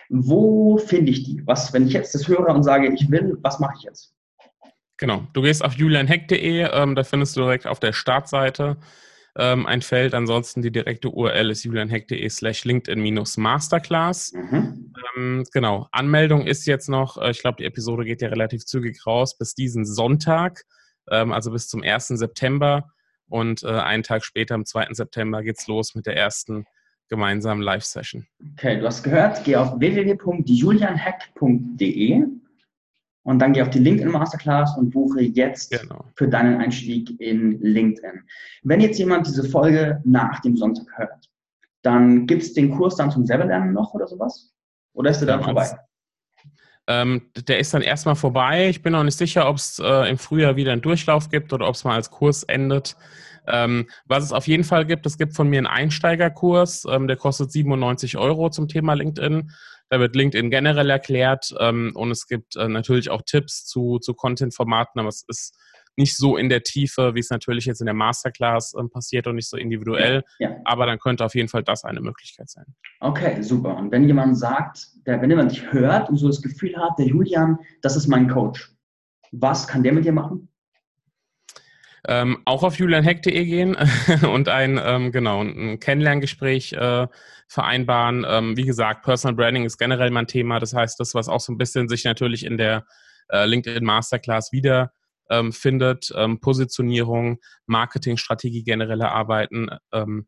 Wo 0.09 0.77
finde 0.77 1.11
ich 1.11 1.23
die? 1.23 1.41
Was, 1.45 1.73
wenn 1.73 1.87
ich 1.87 1.93
jetzt 1.93 2.13
das 2.13 2.27
höre 2.27 2.47
und 2.49 2.63
sage, 2.63 2.93
ich 2.93 3.09
will, 3.09 3.37
was 3.41 3.59
mache 3.59 3.73
ich 3.77 3.83
jetzt? 3.83 4.13
Genau. 4.97 5.27
Du 5.33 5.41
gehst 5.41 5.63
auf 5.63 5.73
julianheck.de, 5.73 6.69
ähm, 6.71 6.95
da 6.95 7.03
findest 7.03 7.35
du 7.35 7.41
direkt 7.41 7.67
auf 7.67 7.79
der 7.79 7.91
Startseite 7.91 8.77
ähm, 9.37 9.65
ein 9.65 9.81
Feld. 9.81 10.13
Ansonsten 10.13 10.61
die 10.61 10.71
direkte 10.71 11.09
URL 11.09 11.51
ist 11.51 11.63
julianheck.de 11.63 12.29
slash 12.29 12.65
LinkedIn-Masterclass. 12.65 14.33
Mhm. 14.33 14.93
Ähm, 15.17 15.43
genau. 15.51 15.87
Anmeldung 15.91 16.45
ist 16.45 16.65
jetzt 16.65 16.89
noch, 16.89 17.17
äh, 17.17 17.31
ich 17.31 17.39
glaube, 17.39 17.57
die 17.57 17.65
Episode 17.65 18.05
geht 18.05 18.21
ja 18.21 18.29
relativ 18.29 18.65
zügig 18.65 19.05
raus, 19.05 19.37
bis 19.37 19.55
diesen 19.55 19.85
Sonntag, 19.85 20.63
ähm, 21.09 21.33
also 21.33 21.51
bis 21.51 21.67
zum 21.67 21.83
1. 21.83 22.07
September. 22.09 22.89
Und 23.27 23.63
äh, 23.63 23.67
einen 23.67 24.03
Tag 24.03 24.23
später, 24.23 24.53
am 24.55 24.65
2. 24.65 24.89
September, 24.91 25.41
geht's 25.41 25.67
los 25.67 25.95
mit 25.95 26.05
der 26.05 26.15
ersten 26.15 26.65
gemeinsamen 27.09 27.61
Live-Session. 27.61 28.25
Okay, 28.53 28.79
du 28.79 28.85
hast 28.85 29.03
gehört, 29.03 29.43
geh 29.43 29.55
auf 29.55 29.79
www.julianhack.de 29.79 32.23
und 33.25 33.39
dann 33.39 33.53
geh 33.53 33.61
auf 33.63 33.71
die 33.71 33.79
LinkedIn 33.79 34.11
Masterclass 34.11 34.77
und 34.77 34.91
buche 34.91 35.21
jetzt 35.21 35.71
genau. 35.71 36.05
für 36.15 36.27
deinen 36.27 36.61
Einstieg 36.61 37.19
in 37.19 37.59
LinkedIn. 37.59 38.23
Wenn 38.63 38.79
jetzt 38.79 38.99
jemand 38.99 39.25
diese 39.25 39.43
Folge 39.43 39.99
nach 40.05 40.39
dem 40.41 40.55
Sonntag 40.55 40.85
hört, 40.95 41.29
dann 41.81 42.27
gibt 42.27 42.43
es 42.43 42.53
den 42.53 42.71
Kurs 42.71 42.95
dann 42.95 43.09
zum 43.09 43.25
Selberlernen 43.25 43.73
noch 43.73 43.93
oder 43.95 44.07
sowas? 44.07 44.53
Oder 44.93 45.09
ist 45.09 45.19
der 45.19 45.27
dann 45.27 45.39
ja, 45.39 45.45
vorbei? 45.45 45.71
Ähm, 46.87 47.23
der 47.47 47.57
ist 47.57 47.73
dann 47.73 47.81
erstmal 47.81 48.15
vorbei. 48.15 48.69
Ich 48.69 48.83
bin 48.83 48.93
noch 48.93 49.03
nicht 49.03 49.17
sicher, 49.17 49.49
ob 49.49 49.57
es 49.57 49.79
äh, 49.79 50.09
im 50.09 50.19
Frühjahr 50.19 50.55
wieder 50.55 50.71
einen 50.71 50.83
Durchlauf 50.83 51.29
gibt 51.29 51.51
oder 51.51 51.67
ob 51.67 51.73
es 51.73 51.83
mal 51.83 51.95
als 51.95 52.11
Kurs 52.11 52.43
endet. 52.43 52.95
Ähm, 53.47 53.87
was 54.05 54.23
es 54.23 54.31
auf 54.31 54.47
jeden 54.47 54.63
Fall 54.63 54.85
gibt, 54.85 55.05
es 55.05 55.17
gibt 55.17 55.35
von 55.35 55.49
mir 55.49 55.57
einen 55.57 55.67
Einsteigerkurs, 55.67 56.85
ähm, 56.89 57.07
der 57.07 57.17
kostet 57.17 57.51
97 57.51 58.17
Euro 58.17 58.49
zum 58.49 58.67
Thema 58.67 58.93
LinkedIn. 58.93 59.51
Da 59.89 59.99
wird 59.99 60.15
LinkedIn 60.15 60.49
generell 60.49 60.89
erklärt 60.89 61.53
ähm, 61.59 61.91
und 61.95 62.11
es 62.11 62.27
gibt 62.27 62.55
äh, 62.55 62.67
natürlich 62.67 63.09
auch 63.09 63.21
Tipps 63.21 63.65
zu, 63.65 63.99
zu 63.99 64.15
Content-Formaten, 64.15 64.99
aber 64.99 65.09
es 65.09 65.23
ist 65.27 65.55
nicht 65.97 66.17
so 66.17 66.37
in 66.37 66.49
der 66.49 66.63
Tiefe, 66.63 67.15
wie 67.15 67.19
es 67.19 67.29
natürlich 67.29 67.65
jetzt 67.65 67.79
in 67.79 67.85
der 67.85 67.93
Masterclass 67.93 68.73
äh, 68.73 68.83
passiert 68.87 69.27
und 69.27 69.35
nicht 69.35 69.49
so 69.49 69.57
individuell. 69.57 70.23
Ja, 70.39 70.49
ja. 70.49 70.57
Aber 70.65 70.85
dann 70.85 70.99
könnte 70.99 71.23
auf 71.23 71.35
jeden 71.35 71.47
Fall 71.47 71.63
das 71.63 71.83
eine 71.83 72.01
Möglichkeit 72.01 72.49
sein. 72.49 72.65
Okay, 72.99 73.41
super. 73.41 73.77
Und 73.77 73.91
wenn 73.91 74.05
jemand 74.05 74.37
sagt, 74.37 74.89
der, 75.05 75.21
wenn 75.21 75.29
jemand 75.29 75.51
dich 75.51 75.71
hört 75.71 76.09
und 76.09 76.17
so 76.17 76.27
das 76.27 76.41
Gefühl 76.41 76.75
hat, 76.77 76.97
der 76.97 77.07
Julian, 77.07 77.59
das 77.81 77.95
ist 77.95 78.07
mein 78.07 78.27
Coach, 78.27 78.73
was 79.31 79.67
kann 79.67 79.83
der 79.83 79.93
mit 79.93 80.05
dir 80.05 80.11
machen? 80.11 80.49
Ähm, 82.07 82.41
auch 82.45 82.63
auf 82.63 82.77
julianheck.de 82.77 83.45
gehen 83.45 83.75
und 84.31 84.49
ein, 84.49 84.79
ähm, 84.83 85.11
genau, 85.11 85.41
ein 85.41 85.79
Kennenlerngespräch 85.79 86.73
äh, 86.73 87.07
vereinbaren. 87.47 88.25
Ähm, 88.27 88.57
wie 88.57 88.65
gesagt, 88.65 89.03
Personal 89.03 89.35
Branding 89.35 89.65
ist 89.65 89.77
generell 89.77 90.11
mein 90.11 90.27
Thema. 90.27 90.59
Das 90.59 90.73
heißt, 90.73 90.99
das, 90.99 91.15
was 91.15 91.29
auch 91.29 91.39
so 91.39 91.51
ein 91.53 91.57
bisschen 91.57 91.87
sich 91.87 92.03
natürlich 92.03 92.45
in 92.45 92.57
der 92.57 92.85
äh, 93.29 93.45
LinkedIn 93.45 93.83
Masterclass 93.83 94.51
wieder 94.51 94.91
ähm, 95.29 95.51
findet, 95.51 96.11
ähm, 96.15 96.39
Positionierung, 96.39 97.39
Marketingstrategie, 97.65 98.63
generelle 98.63 99.11
Arbeiten. 99.11 99.69
Ähm, 99.91 100.27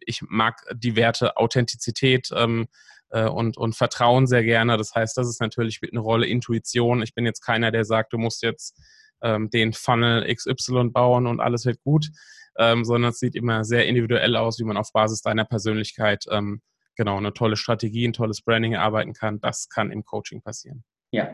ich 0.00 0.22
mag 0.22 0.64
die 0.74 0.96
Werte 0.96 1.36
Authentizität 1.36 2.28
ähm, 2.34 2.66
äh, 3.10 3.26
und, 3.26 3.56
und 3.56 3.76
Vertrauen 3.76 4.26
sehr 4.26 4.42
gerne. 4.42 4.76
Das 4.76 4.94
heißt, 4.94 5.16
das 5.16 5.28
ist 5.28 5.40
natürlich 5.40 5.80
eine 5.88 6.00
Rolle 6.00 6.26
Intuition. 6.26 7.02
Ich 7.02 7.14
bin 7.14 7.24
jetzt 7.24 7.40
keiner, 7.40 7.70
der 7.70 7.84
sagt, 7.84 8.12
du 8.12 8.18
musst 8.18 8.42
jetzt 8.42 8.76
ähm, 9.22 9.50
den 9.50 9.72
Funnel 9.72 10.32
XY 10.32 10.90
bauen 10.90 11.26
und 11.26 11.40
alles 11.40 11.66
wird 11.66 11.82
gut, 11.82 12.10
ähm, 12.58 12.84
sondern 12.84 13.10
es 13.10 13.18
sieht 13.18 13.34
immer 13.34 13.64
sehr 13.64 13.86
individuell 13.86 14.36
aus, 14.36 14.58
wie 14.58 14.64
man 14.64 14.76
auf 14.76 14.92
Basis 14.92 15.22
deiner 15.22 15.44
Persönlichkeit 15.44 16.24
ähm, 16.30 16.60
genau 16.96 17.16
eine 17.16 17.32
tolle 17.32 17.56
Strategie, 17.56 18.06
ein 18.06 18.12
tolles 18.12 18.42
Branding 18.42 18.74
erarbeiten 18.74 19.12
kann. 19.12 19.40
Das 19.40 19.68
kann 19.68 19.90
im 19.90 20.04
Coaching 20.04 20.42
passieren. 20.42 20.84
Ja, 21.14 21.28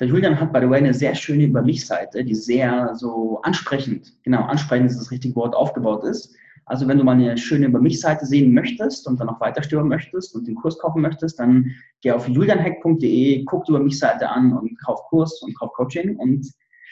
der 0.00 0.08
Julian 0.08 0.40
hat, 0.40 0.52
by 0.52 0.60
the 0.60 0.68
way, 0.68 0.78
eine 0.78 0.92
sehr 0.92 1.14
schöne 1.14 1.44
Über 1.44 1.62
mich-Seite, 1.62 2.24
die 2.24 2.34
sehr 2.34 2.94
so 2.96 3.40
ansprechend, 3.42 4.12
genau, 4.24 4.42
ansprechend 4.42 4.90
ist 4.90 4.98
das 4.98 5.12
richtige 5.12 5.36
Wort, 5.36 5.54
aufgebaut 5.54 6.04
ist. 6.04 6.34
Also 6.66 6.86
wenn 6.88 6.98
du 6.98 7.04
mal 7.04 7.12
eine 7.12 7.36
schöne 7.36 7.66
Über 7.66 7.80
mich-Seite 7.80 8.26
sehen 8.26 8.52
möchtest 8.52 9.06
und 9.06 9.20
dann 9.20 9.28
noch 9.28 9.40
weiter 9.40 9.62
stöbern 9.62 9.88
möchtest 9.88 10.34
und 10.34 10.48
den 10.48 10.56
Kurs 10.56 10.78
kaufen 10.78 11.02
möchtest, 11.02 11.38
dann 11.38 11.70
geh 12.00 12.10
auf 12.10 12.28
julianhack.de, 12.28 13.44
guck 13.44 13.64
die 13.64 13.70
Über 13.70 13.80
mich-Seite 13.80 14.28
an 14.28 14.52
und 14.52 14.76
kauf 14.84 15.00
Kurs 15.08 15.42
und 15.42 15.56
kauf 15.56 15.72
Coaching 15.74 16.16
und 16.16 16.46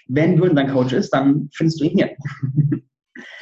wenn 0.09 0.37
du 0.37 0.49
dein 0.49 0.71
Coach 0.71 0.93
ist, 0.93 1.11
dann 1.11 1.49
findest 1.53 1.81
du 1.81 1.85
ihn 1.85 1.97
hier. 1.97 2.17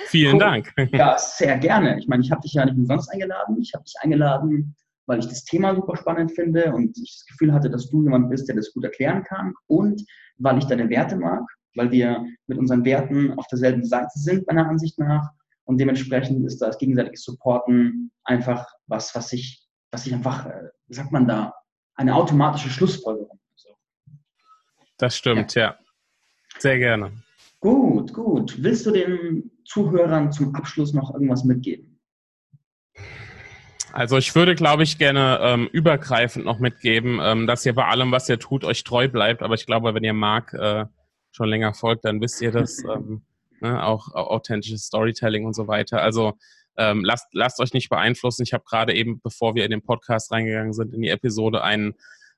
Vielen 0.06 0.34
cool. 0.34 0.40
Dank. 0.40 0.72
Ja, 0.92 1.16
sehr 1.18 1.58
gerne. 1.58 1.98
Ich 1.98 2.06
meine, 2.06 2.22
ich 2.22 2.30
habe 2.30 2.40
dich 2.40 2.54
ja 2.54 2.64
nicht 2.64 2.76
umsonst 2.76 3.10
eingeladen. 3.12 3.58
Ich 3.60 3.72
habe 3.74 3.84
dich 3.84 3.94
eingeladen, 4.00 4.76
weil 5.06 5.18
ich 5.18 5.26
das 5.26 5.44
Thema 5.44 5.74
super 5.74 5.96
spannend 5.96 6.32
finde 6.32 6.72
und 6.72 6.96
ich 6.98 7.16
das 7.18 7.26
Gefühl 7.26 7.52
hatte, 7.52 7.70
dass 7.70 7.90
du 7.90 8.02
jemand 8.02 8.30
bist, 8.30 8.48
der 8.48 8.56
das 8.56 8.72
gut 8.72 8.84
erklären 8.84 9.24
kann 9.24 9.54
und 9.66 10.04
weil 10.38 10.58
ich 10.58 10.64
deine 10.66 10.88
Werte 10.88 11.16
mag, 11.16 11.42
weil 11.74 11.90
wir 11.90 12.24
mit 12.46 12.58
unseren 12.58 12.84
Werten 12.84 13.32
auf 13.38 13.46
derselben 13.48 13.84
Seite 13.84 14.10
sind, 14.14 14.46
meiner 14.46 14.68
Ansicht 14.68 14.98
nach. 14.98 15.30
Und 15.64 15.78
dementsprechend 15.78 16.46
ist 16.46 16.58
das 16.58 16.78
gegenseitige 16.78 17.16
Supporten 17.16 18.12
einfach 18.24 18.66
was, 18.86 19.14
was 19.14 19.32
ich, 19.32 19.66
was 19.90 20.06
ich 20.06 20.14
einfach, 20.14 20.46
äh, 20.46 20.68
wie 20.86 20.94
sagt 20.94 21.10
man 21.10 21.26
da, 21.26 21.52
eine 21.96 22.14
automatische 22.14 22.70
Schlussfolgerung. 22.70 23.40
Das 24.98 25.16
stimmt, 25.16 25.54
ja. 25.54 25.62
ja. 25.62 25.78
Sehr 26.58 26.78
gerne. 26.78 27.12
Gut, 27.60 28.12
gut. 28.12 28.62
Willst 28.62 28.86
du 28.86 28.90
den 28.90 29.50
Zuhörern 29.64 30.32
zum 30.32 30.54
Abschluss 30.54 30.92
noch 30.92 31.12
irgendwas 31.12 31.44
mitgeben? 31.44 32.00
Also 33.92 34.18
ich 34.18 34.34
würde, 34.34 34.54
glaube 34.54 34.82
ich, 34.82 34.98
gerne 34.98 35.38
ähm, 35.40 35.68
übergreifend 35.72 36.44
noch 36.44 36.58
mitgeben, 36.58 37.18
ähm, 37.22 37.46
dass 37.46 37.64
ihr 37.64 37.74
bei 37.74 37.86
allem, 37.86 38.12
was 38.12 38.28
ihr 38.28 38.38
tut, 38.38 38.62
euch 38.64 38.84
treu 38.84 39.08
bleibt. 39.08 39.42
Aber 39.42 39.54
ich 39.54 39.64
glaube, 39.64 39.94
wenn 39.94 40.04
ihr 40.04 40.12
Marc 40.12 40.52
äh, 40.52 40.84
schon 41.32 41.48
länger 41.48 41.72
folgt, 41.72 42.04
dann 42.04 42.20
wisst 42.20 42.40
ihr 42.42 42.52
das. 42.52 42.82
Ähm, 42.94 43.22
ne, 43.60 43.84
auch, 43.84 44.12
auch, 44.12 44.28
authentisches 44.28 44.84
Storytelling 44.84 45.46
und 45.46 45.54
so 45.54 45.66
weiter. 45.66 46.02
Also 46.02 46.34
ähm, 46.76 47.04
lasst, 47.04 47.26
lasst 47.32 47.60
euch 47.60 47.72
nicht 47.72 47.88
beeinflussen. 47.88 48.42
Ich 48.42 48.52
habe 48.52 48.64
gerade 48.68 48.94
eben, 48.94 49.20
bevor 49.22 49.54
wir 49.54 49.64
in 49.64 49.70
den 49.70 49.82
Podcast 49.82 50.30
reingegangen 50.30 50.72
sind, 50.72 50.92
in 50.94 51.02
die 51.02 51.08
Episode 51.08 51.62
einen 51.62 51.94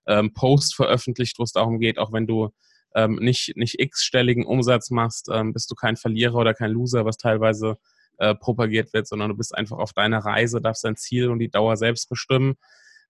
ähm, 0.07 0.33
Post 0.33 0.77
veröffentlicht, 0.77 1.39
wo 1.39 1.43
es 1.43 1.53
darum 1.53 1.81
geht, 1.81 1.99
auch 1.99 2.13
wenn 2.13 2.27
du 2.27 2.51
ähm, 2.95 3.17
nicht, 3.17 3.57
nicht 3.57 3.81
x-stelligen 3.81 4.45
Umsatz 4.45 4.91
machst, 4.91 5.29
ähm, 5.33 5.53
bist 5.53 5.71
du 5.71 5.75
kein 5.75 5.97
Verlierer 5.97 6.37
oder 6.37 6.55
kein 6.55 6.71
Loser, 6.71 7.05
was 7.05 7.17
teilweise 7.17 7.77
äh, 8.19 8.35
propagiert 8.35 8.93
wird, 8.93 9.07
sondern 9.07 9.31
du 9.31 9.37
bist 9.37 9.57
einfach 9.57 9.79
auf 9.79 9.93
deiner 9.93 10.19
Reise, 10.19 10.61
darfst 10.61 10.85
dein 10.85 10.97
Ziel 10.97 11.31
und 11.31 11.39
die 11.39 11.51
Dauer 11.51 11.77
selbst 11.77 12.09
bestimmen. 12.09 12.55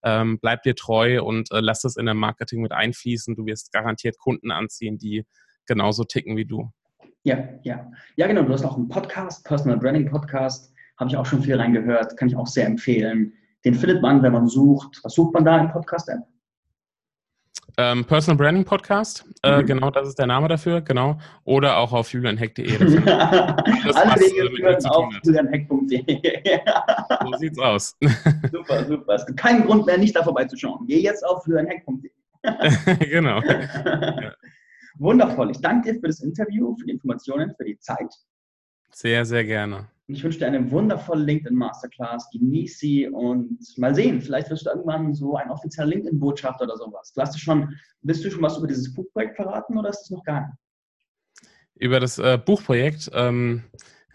Ähm, 0.03 0.39
bleib 0.39 0.63
dir 0.63 0.75
treu 0.75 1.23
und 1.23 1.51
äh, 1.51 1.59
lass 1.59 1.81
das 1.81 1.97
in 1.97 2.05
dein 2.05 2.17
Marketing 2.17 2.61
mit 2.61 2.71
einfließen. 2.71 3.35
Du 3.35 3.45
wirst 3.45 3.73
garantiert 3.73 4.17
Kunden 4.17 4.51
anziehen, 4.51 4.97
die 4.97 5.25
genauso 5.65 6.03
ticken 6.03 6.37
wie 6.37 6.45
du. 6.45 6.71
Ja, 7.23 7.49
ja. 7.63 7.91
Ja, 8.15 8.27
genau. 8.27 8.43
Du 8.43 8.53
hast 8.53 8.63
auch 8.63 8.77
einen 8.77 8.87
Podcast, 8.87 9.43
Personal 9.45 9.77
Branding 9.77 10.09
Podcast. 10.09 10.73
Habe 10.97 11.09
ich 11.09 11.17
auch 11.17 11.25
schon 11.25 11.41
viel 11.41 11.55
reingehört. 11.55 12.15
Kann 12.17 12.29
ich 12.29 12.35
auch 12.35 12.47
sehr 12.47 12.65
empfehlen. 12.65 13.33
Den 13.65 13.75
findet 13.75 14.01
man, 14.01 14.23
wenn 14.23 14.31
man 14.31 14.47
sucht. 14.47 14.99
Was 15.03 15.15
sucht 15.15 15.33
man 15.33 15.43
da 15.43 15.59
im 15.59 15.69
Podcast-App? 15.69 16.19
Ähm, 17.81 18.03
Personal 18.03 18.35
Branding 18.35 18.65
Podcast, 18.65 19.23
äh, 19.41 19.61
mhm. 19.61 19.65
genau, 19.65 19.89
das 19.89 20.09
ist 20.09 20.19
der 20.19 20.27
Name 20.27 20.49
dafür, 20.49 20.81
genau. 20.81 21.17
Oder 21.45 21.77
auch 21.77 21.93
auf 21.93 22.11
julianheck.de. 22.11 22.75
Alle 22.75 24.19
Wege 24.19 24.53
führen 24.53 24.85
auf 24.87 25.13
julianheck.de. 25.23 26.19
so 27.23 27.37
sieht's 27.37 27.57
aus. 27.57 27.95
super, 28.51 28.83
super. 28.83 29.13
Es 29.13 29.25
gibt 29.25 29.39
keinen 29.39 29.65
Grund 29.65 29.85
mehr, 29.85 29.97
nicht 29.97 30.13
da 30.13 30.23
vorbeizuschauen. 30.23 30.87
Geh 30.87 30.99
jetzt 30.99 31.25
auf 31.25 31.47
julianheck.de. 31.47 32.11
genau. 33.09 33.41
Wundervoll. 34.97 35.51
Ich 35.51 35.61
danke 35.61 35.93
dir 35.93 35.99
für 36.01 36.07
das 36.07 36.19
Interview, 36.19 36.75
für 36.75 36.85
die 36.85 36.91
Informationen, 36.91 37.55
für 37.55 37.63
die 37.63 37.79
Zeit. 37.79 38.13
Sehr, 38.91 39.23
sehr 39.23 39.45
gerne. 39.45 39.87
Ich 40.11 40.23
wünsche 40.23 40.39
dir 40.39 40.47
eine 40.47 40.71
wundervolle 40.71 41.23
LinkedIn 41.23 41.55
Masterclass. 41.55 42.31
Genieß 42.31 42.79
sie 42.79 43.07
und 43.07 43.59
mal 43.77 43.93
sehen, 43.93 44.21
vielleicht 44.21 44.49
wirst 44.49 44.65
du 44.65 44.71
irgendwann 44.71 45.13
so 45.13 45.35
ein 45.35 45.51
offizieller 45.51 45.87
LinkedIn-Botschafter 45.87 46.63
oder 46.63 46.77
sowas. 46.77 47.13
Hast 47.15 47.35
du 47.35 47.39
schon, 47.39 47.75
willst 48.01 48.25
du 48.25 48.31
schon 48.31 48.41
was 48.41 48.57
über 48.57 48.65
dieses 48.65 48.91
Buchprojekt 48.91 49.35
verraten 49.35 49.77
oder 49.77 49.89
ist 49.89 50.01
es 50.01 50.09
noch 50.09 50.23
gar 50.23 50.47
nicht? 50.47 50.57
Über 51.75 51.99
das 51.99 52.17
äh, 52.17 52.39
Buchprojekt? 52.43 53.11
Ähm, 53.13 53.65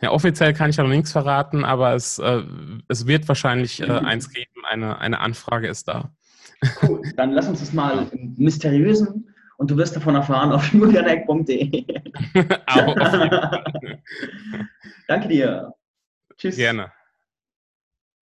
ja, 0.00 0.10
offiziell 0.10 0.52
kann 0.52 0.68
ich 0.68 0.76
ja 0.76 0.82
noch 0.82 0.90
nichts 0.90 1.12
verraten, 1.12 1.64
aber 1.64 1.94
es, 1.94 2.18
äh, 2.18 2.42
es 2.88 3.06
wird 3.06 3.28
wahrscheinlich 3.28 3.80
äh, 3.80 3.86
mhm. 3.86 4.04
eins 4.04 4.30
geben. 4.30 4.50
Eine, 4.68 4.98
eine 4.98 5.20
Anfrage 5.20 5.68
ist 5.68 5.86
da. 5.86 6.12
Cool, 6.82 7.02
dann 7.16 7.30
lass 7.30 7.46
uns 7.48 7.60
das 7.60 7.72
mal 7.72 8.08
im 8.10 8.34
mysteriösen 8.36 9.32
und 9.58 9.70
du 9.70 9.76
wirst 9.76 9.94
davon 9.94 10.16
erfahren 10.16 10.50
auf 10.50 10.66
julianeck.de. 10.72 11.84
Danke 15.06 15.28
dir. 15.28 15.72
Tschüss. 16.36 16.56